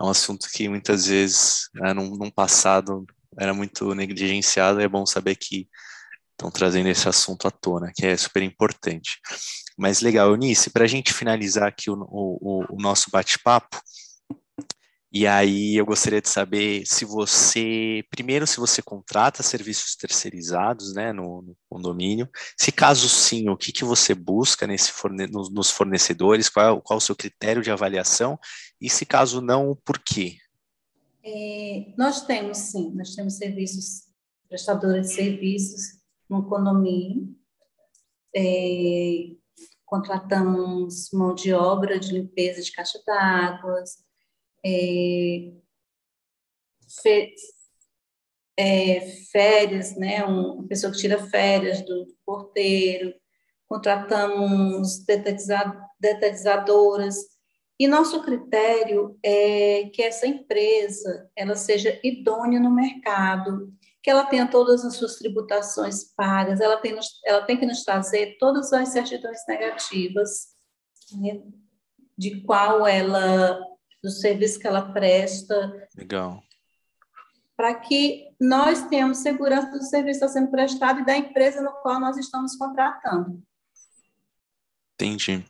é 0.00 0.04
um 0.04 0.10
assunto 0.10 0.48
que 0.48 0.68
muitas 0.68 1.06
vezes, 1.06 1.68
né, 1.74 1.92
num, 1.92 2.10
num 2.10 2.30
passado, 2.30 3.04
era 3.36 3.52
muito 3.52 3.96
negligenciado. 3.96 4.80
É 4.80 4.86
bom 4.86 5.04
saber 5.04 5.34
que 5.34 5.68
estão 6.30 6.52
trazendo 6.52 6.88
esse 6.88 7.08
assunto 7.08 7.48
à 7.48 7.50
tona, 7.50 7.90
que 7.92 8.06
é 8.06 8.16
super 8.16 8.44
importante. 8.44 9.18
Mas 9.76 10.02
legal, 10.02 10.30
Eunice, 10.30 10.70
para 10.70 10.84
a 10.84 10.88
gente 10.88 11.12
finalizar 11.12 11.66
aqui 11.66 11.90
o, 11.90 11.96
o, 12.00 12.64
o 12.76 12.80
nosso 12.80 13.10
bate-papo, 13.10 13.76
e 15.10 15.26
aí 15.26 15.74
eu 15.74 15.86
gostaria 15.86 16.20
de 16.20 16.28
saber 16.28 16.84
se 16.86 17.06
você, 17.06 18.04
primeiro, 18.10 18.46
se 18.46 18.58
você 18.58 18.82
contrata 18.82 19.42
serviços 19.42 19.96
terceirizados 19.96 20.92
né, 20.94 21.14
no, 21.14 21.40
no 21.40 21.56
condomínio, 21.68 22.28
se 22.58 22.70
caso 22.70 23.08
sim, 23.08 23.48
o 23.48 23.56
que, 23.56 23.72
que 23.72 23.84
você 23.84 24.14
busca 24.14 24.66
nesse 24.66 24.92
forne 24.92 25.26
nos, 25.26 25.50
nos 25.50 25.70
fornecedores, 25.70 26.50
qual, 26.50 26.82
qual 26.82 26.98
o 26.98 27.00
seu 27.00 27.16
critério 27.16 27.62
de 27.62 27.70
avaliação, 27.70 28.38
e 28.78 28.90
se 28.90 29.06
caso 29.06 29.40
não, 29.40 29.70
o 29.70 29.76
porquê? 29.76 30.36
É, 31.24 31.94
nós 31.96 32.26
temos 32.26 32.58
sim, 32.58 32.92
nós 32.94 33.14
temos 33.14 33.38
serviços, 33.38 34.08
prestadores 34.46 35.08
de 35.08 35.14
serviços 35.14 35.98
no 36.28 36.46
condomínio, 36.46 37.34
é, 38.36 39.30
contratamos 39.86 41.10
mão 41.14 41.34
de 41.34 41.54
obra 41.54 41.98
de 41.98 42.12
limpeza 42.12 42.60
de 42.60 42.72
caixa 42.72 43.00
d'água, 43.06 43.82
é, 44.64 45.52
fe, 47.02 47.34
é, 48.56 49.00
férias, 49.30 49.96
né, 49.96 50.24
uma 50.24 50.66
pessoa 50.66 50.92
que 50.92 50.98
tira 50.98 51.26
férias 51.28 51.80
do, 51.82 52.04
do 52.04 52.16
porteiro, 52.24 53.14
contratamos 53.66 55.04
detetizadoras, 56.00 57.16
e 57.78 57.86
nosso 57.86 58.22
critério 58.22 59.16
é 59.22 59.88
que 59.94 60.02
essa 60.02 60.26
empresa 60.26 61.30
ela 61.36 61.54
seja 61.54 62.00
idônea 62.02 62.58
no 62.58 62.74
mercado, 62.74 63.72
que 64.02 64.10
ela 64.10 64.26
tenha 64.26 64.50
todas 64.50 64.84
as 64.84 64.96
suas 64.96 65.16
tributações 65.16 66.02
pagas, 66.16 66.60
ela 66.60 66.78
tem, 66.78 66.98
ela 67.24 67.42
tem 67.42 67.56
que 67.56 67.66
nos 67.66 67.84
trazer 67.84 68.36
todas 68.38 68.72
as 68.72 68.88
certidões 68.88 69.38
negativas 69.46 70.48
né, 71.20 71.40
de 72.16 72.40
qual 72.40 72.84
ela, 72.84 73.60
do 74.02 74.10
serviço 74.10 74.58
que 74.58 74.66
ela 74.66 74.92
presta. 74.92 75.88
Legal. 75.96 76.42
para 77.56 77.74
que 77.74 78.28
nós 78.40 78.86
tenhamos 78.88 79.18
segurança 79.18 79.70
do 79.76 79.82
serviço 79.82 80.20
que 80.20 80.24
está 80.26 80.28
sendo 80.28 80.50
prestado 80.50 81.00
e 81.00 81.04
da 81.04 81.16
empresa 81.16 81.60
no 81.60 81.72
qual 81.82 81.98
nós 81.98 82.16
estamos 82.16 82.54
contratando. 82.56 83.42
Entendi. 84.94 85.44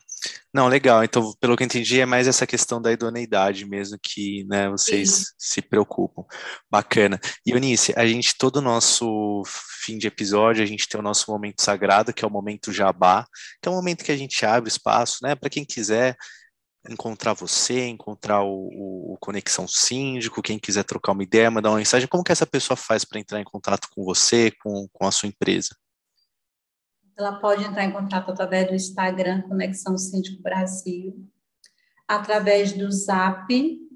Não, 0.53 0.69
legal. 0.69 1.05
Então, 1.05 1.33
pelo 1.41 1.57
que 1.57 1.63
eu 1.63 1.67
entendi, 1.67 2.01
é 2.01 2.07
mais 2.07 2.27
essa 2.27 2.47
questão 2.47 2.81
da 2.81 2.93
idoneidade 2.93 3.65
mesmo 3.67 3.99
que 4.03 4.45
né, 4.45 4.69
vocês 4.69 5.11
Sim. 5.11 5.25
se 5.39 5.63
preocupam. 5.63 6.25
Bacana. 6.71 7.21
E, 7.47 7.51
Eunice, 7.51 7.93
a 7.97 8.07
gente, 8.07 8.37
todo 8.37 8.57
o 8.57 8.63
nosso 8.63 9.43
fim 9.85 9.99
de 9.99 10.07
episódio, 10.07 10.63
a 10.63 10.67
gente 10.67 10.89
tem 10.89 10.99
o 10.99 11.05
nosso 11.05 11.31
momento 11.31 11.63
sagrado, 11.63 12.13
que 12.13 12.25
é 12.25 12.29
o 12.29 12.31
momento 12.31 12.73
jabá, 12.73 13.27
que 13.63 13.69
é 13.69 13.73
o 13.73 13.75
momento 13.75 14.05
que 14.05 14.13
a 14.13 14.17
gente 14.17 14.45
abre 14.45 14.69
espaço, 14.69 15.19
né, 15.23 15.35
para 15.35 15.51
quem 15.51 15.65
quiser 15.65 16.17
encontrar 16.89 17.33
você, 17.33 17.87
encontrar 17.87 18.43
o, 18.43 19.13
o, 19.13 19.17
Conexão 19.21 19.67
Síndico, 19.67 20.43
quem 20.43 20.59
quiser 20.59 20.85
trocar 20.85 21.13
uma 21.13 21.23
ideia, 21.23 21.51
mandar 21.51 21.71
uma 21.71 21.79
mensagem, 21.79 22.09
como 22.09 22.23
que 22.23 22.33
essa 22.33 22.47
pessoa 22.47 22.77
faz 22.77 23.05
para 23.05 23.19
entrar 23.19 23.41
em 23.41 23.45
contato 23.45 23.89
com 23.95 24.05
você, 24.05 24.51
com, 24.63 24.87
com 24.93 25.07
a 25.07 25.11
sua 25.11 25.29
empresa? 25.29 25.71
ela 27.19 27.41
pode 27.41 27.65
entrar 27.65 27.85
em 27.85 27.91
contato 27.91 28.31
através 28.31 28.69
do 28.69 28.75
Instagram 28.75 29.43
Conexão 29.43 29.99
Síndico 29.99 30.41
Brasil, 30.41 31.29
através 32.07 32.73
do 32.73 32.89
Zap, 32.93 33.49
que 33.49 33.89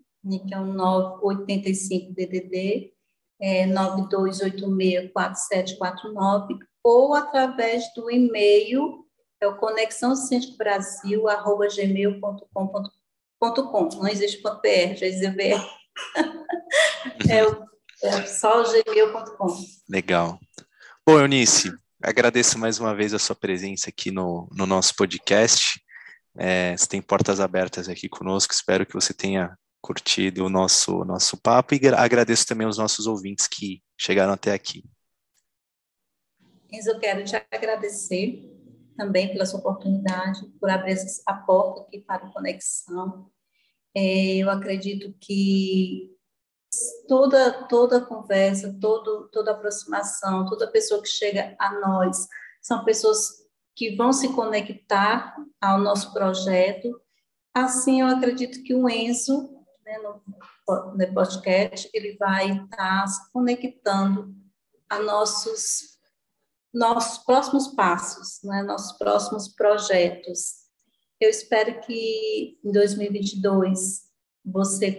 é 0.52 0.60
o 0.60 0.64
985-DDD, 0.64 2.92
é, 3.40 3.64
92864749, 3.68 6.58
ou 6.82 7.14
através 7.14 7.84
do 7.94 8.10
e-mail, 8.10 9.01
é 9.44 9.48
o 9.48 9.56
conexão 9.56 10.14
síndico 10.14 10.56
brasil, 10.56 11.28
arroba 11.28 11.66
gmail.com.com. 11.68 12.88
Não 13.96 14.08
existe 14.08 14.42
.br, 14.42 14.94
já 14.96 15.06
dizia 15.06 15.30
BR. 15.30 15.64
é, 17.30 17.40
é 18.06 18.26
só 18.26 18.62
gmail.com. 18.62 19.46
Legal. 19.88 20.38
Bom, 21.06 21.18
Eunice, 21.18 21.72
Agradeço 22.04 22.58
mais 22.58 22.80
uma 22.80 22.92
vez 22.96 23.14
a 23.14 23.18
sua 23.18 23.36
presença 23.36 23.88
aqui 23.88 24.10
no, 24.10 24.48
no 24.50 24.66
nosso 24.66 24.92
podcast. 24.96 25.80
É, 26.36 26.76
você 26.76 26.88
tem 26.88 27.00
portas 27.00 27.38
abertas 27.38 27.88
aqui 27.88 28.08
conosco. 28.08 28.52
Espero 28.52 28.84
que 28.84 28.92
você 28.92 29.14
tenha 29.14 29.56
curtido 29.80 30.44
o 30.44 30.48
nosso, 30.48 31.04
nosso 31.04 31.40
papo 31.40 31.76
e 31.76 31.80
agradeço 31.96 32.44
também 32.44 32.66
aos 32.66 32.76
nossos 32.76 33.06
ouvintes 33.06 33.46
que 33.46 33.80
chegaram 33.96 34.32
até 34.32 34.52
aqui. 34.52 34.82
Eu 36.72 36.98
quero 36.98 37.22
te 37.22 37.36
agradecer 37.52 38.51
também 38.96 39.32
pela 39.32 39.46
sua 39.46 39.60
oportunidade, 39.60 40.46
por 40.60 40.70
abrir 40.70 40.96
a 41.26 41.34
porta 41.34 41.82
aqui 41.82 42.00
para 42.00 42.26
o 42.26 42.32
Conexão. 42.32 43.30
É, 43.94 44.36
eu 44.36 44.50
acredito 44.50 45.14
que 45.20 46.10
toda 47.06 47.66
toda 47.68 48.00
conversa, 48.00 48.76
todo, 48.80 49.28
toda 49.30 49.52
aproximação, 49.52 50.46
toda 50.46 50.70
pessoa 50.70 51.02
que 51.02 51.08
chega 51.08 51.54
a 51.58 51.78
nós 51.80 52.26
são 52.60 52.84
pessoas 52.84 53.42
que 53.74 53.96
vão 53.96 54.12
se 54.12 54.32
conectar 54.34 55.34
ao 55.60 55.78
nosso 55.78 56.12
projeto. 56.12 57.00
Assim, 57.54 58.00
eu 58.00 58.06
acredito 58.06 58.62
que 58.62 58.74
o 58.74 58.88
Enzo, 58.88 59.50
né, 59.84 59.98
no, 59.98 60.22
no 60.96 61.14
podcast, 61.14 61.88
ele 61.92 62.16
vai 62.16 62.50
estar 62.50 63.06
se 63.06 63.30
conectando 63.32 64.34
a 64.88 64.98
nossos 64.98 65.98
nossos 66.72 67.24
próximos 67.24 67.68
passos, 67.68 68.40
né, 68.42 68.62
nossos 68.62 68.96
próximos 68.96 69.48
projetos. 69.48 70.62
Eu 71.20 71.28
espero 71.28 71.80
que 71.80 72.58
em 72.64 72.72
2022 72.72 74.02
você 74.44 74.98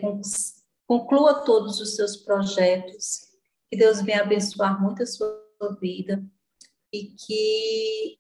Conclua 0.86 1.44
todos 1.44 1.80
os 1.80 1.96
seus 1.96 2.18
projetos, 2.18 3.22
que 3.70 3.78
Deus 3.78 4.02
venha 4.02 4.22
abençoar 4.22 4.82
muito 4.82 5.02
a 5.02 5.06
sua 5.06 5.42
vida 5.80 6.24
e 6.92 7.08
que 7.08 8.20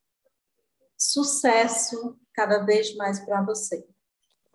sucesso 0.97 2.17
cada 2.33 2.65
vez 2.65 2.95
mais 2.95 3.19
para 3.19 3.43
você. 3.43 3.85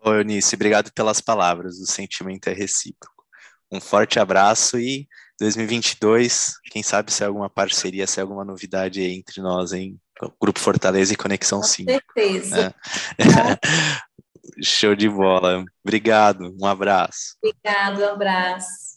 Oi, 0.04 0.18
Eunice, 0.18 0.54
obrigado 0.54 0.92
pelas 0.92 1.20
palavras, 1.20 1.78
o 1.78 1.86
sentimento 1.86 2.48
é 2.48 2.52
recíproco. 2.52 3.24
Um 3.70 3.80
forte 3.80 4.18
abraço 4.18 4.78
e 4.78 5.06
2022, 5.40 6.54
quem 6.64 6.82
sabe 6.82 7.12
se 7.12 7.22
é 7.22 7.26
alguma 7.26 7.48
parceria, 7.48 8.06
se 8.06 8.18
é 8.18 8.22
alguma 8.22 8.44
novidade 8.44 9.02
entre 9.02 9.40
nós 9.40 9.72
em 9.72 9.98
Grupo 10.40 10.58
Fortaleza 10.58 11.12
e 11.12 11.16
Conexão 11.16 11.60
Com 11.60 11.66
5. 11.66 11.92
Com 11.92 11.98
certeza. 11.98 12.56
Né? 12.56 12.74
Show 14.62 14.96
de 14.96 15.08
bola. 15.08 15.64
Obrigado, 15.84 16.56
um 16.60 16.66
abraço. 16.66 17.36
Obrigado, 17.42 18.00
um 18.00 18.08
abraço. 18.08 18.87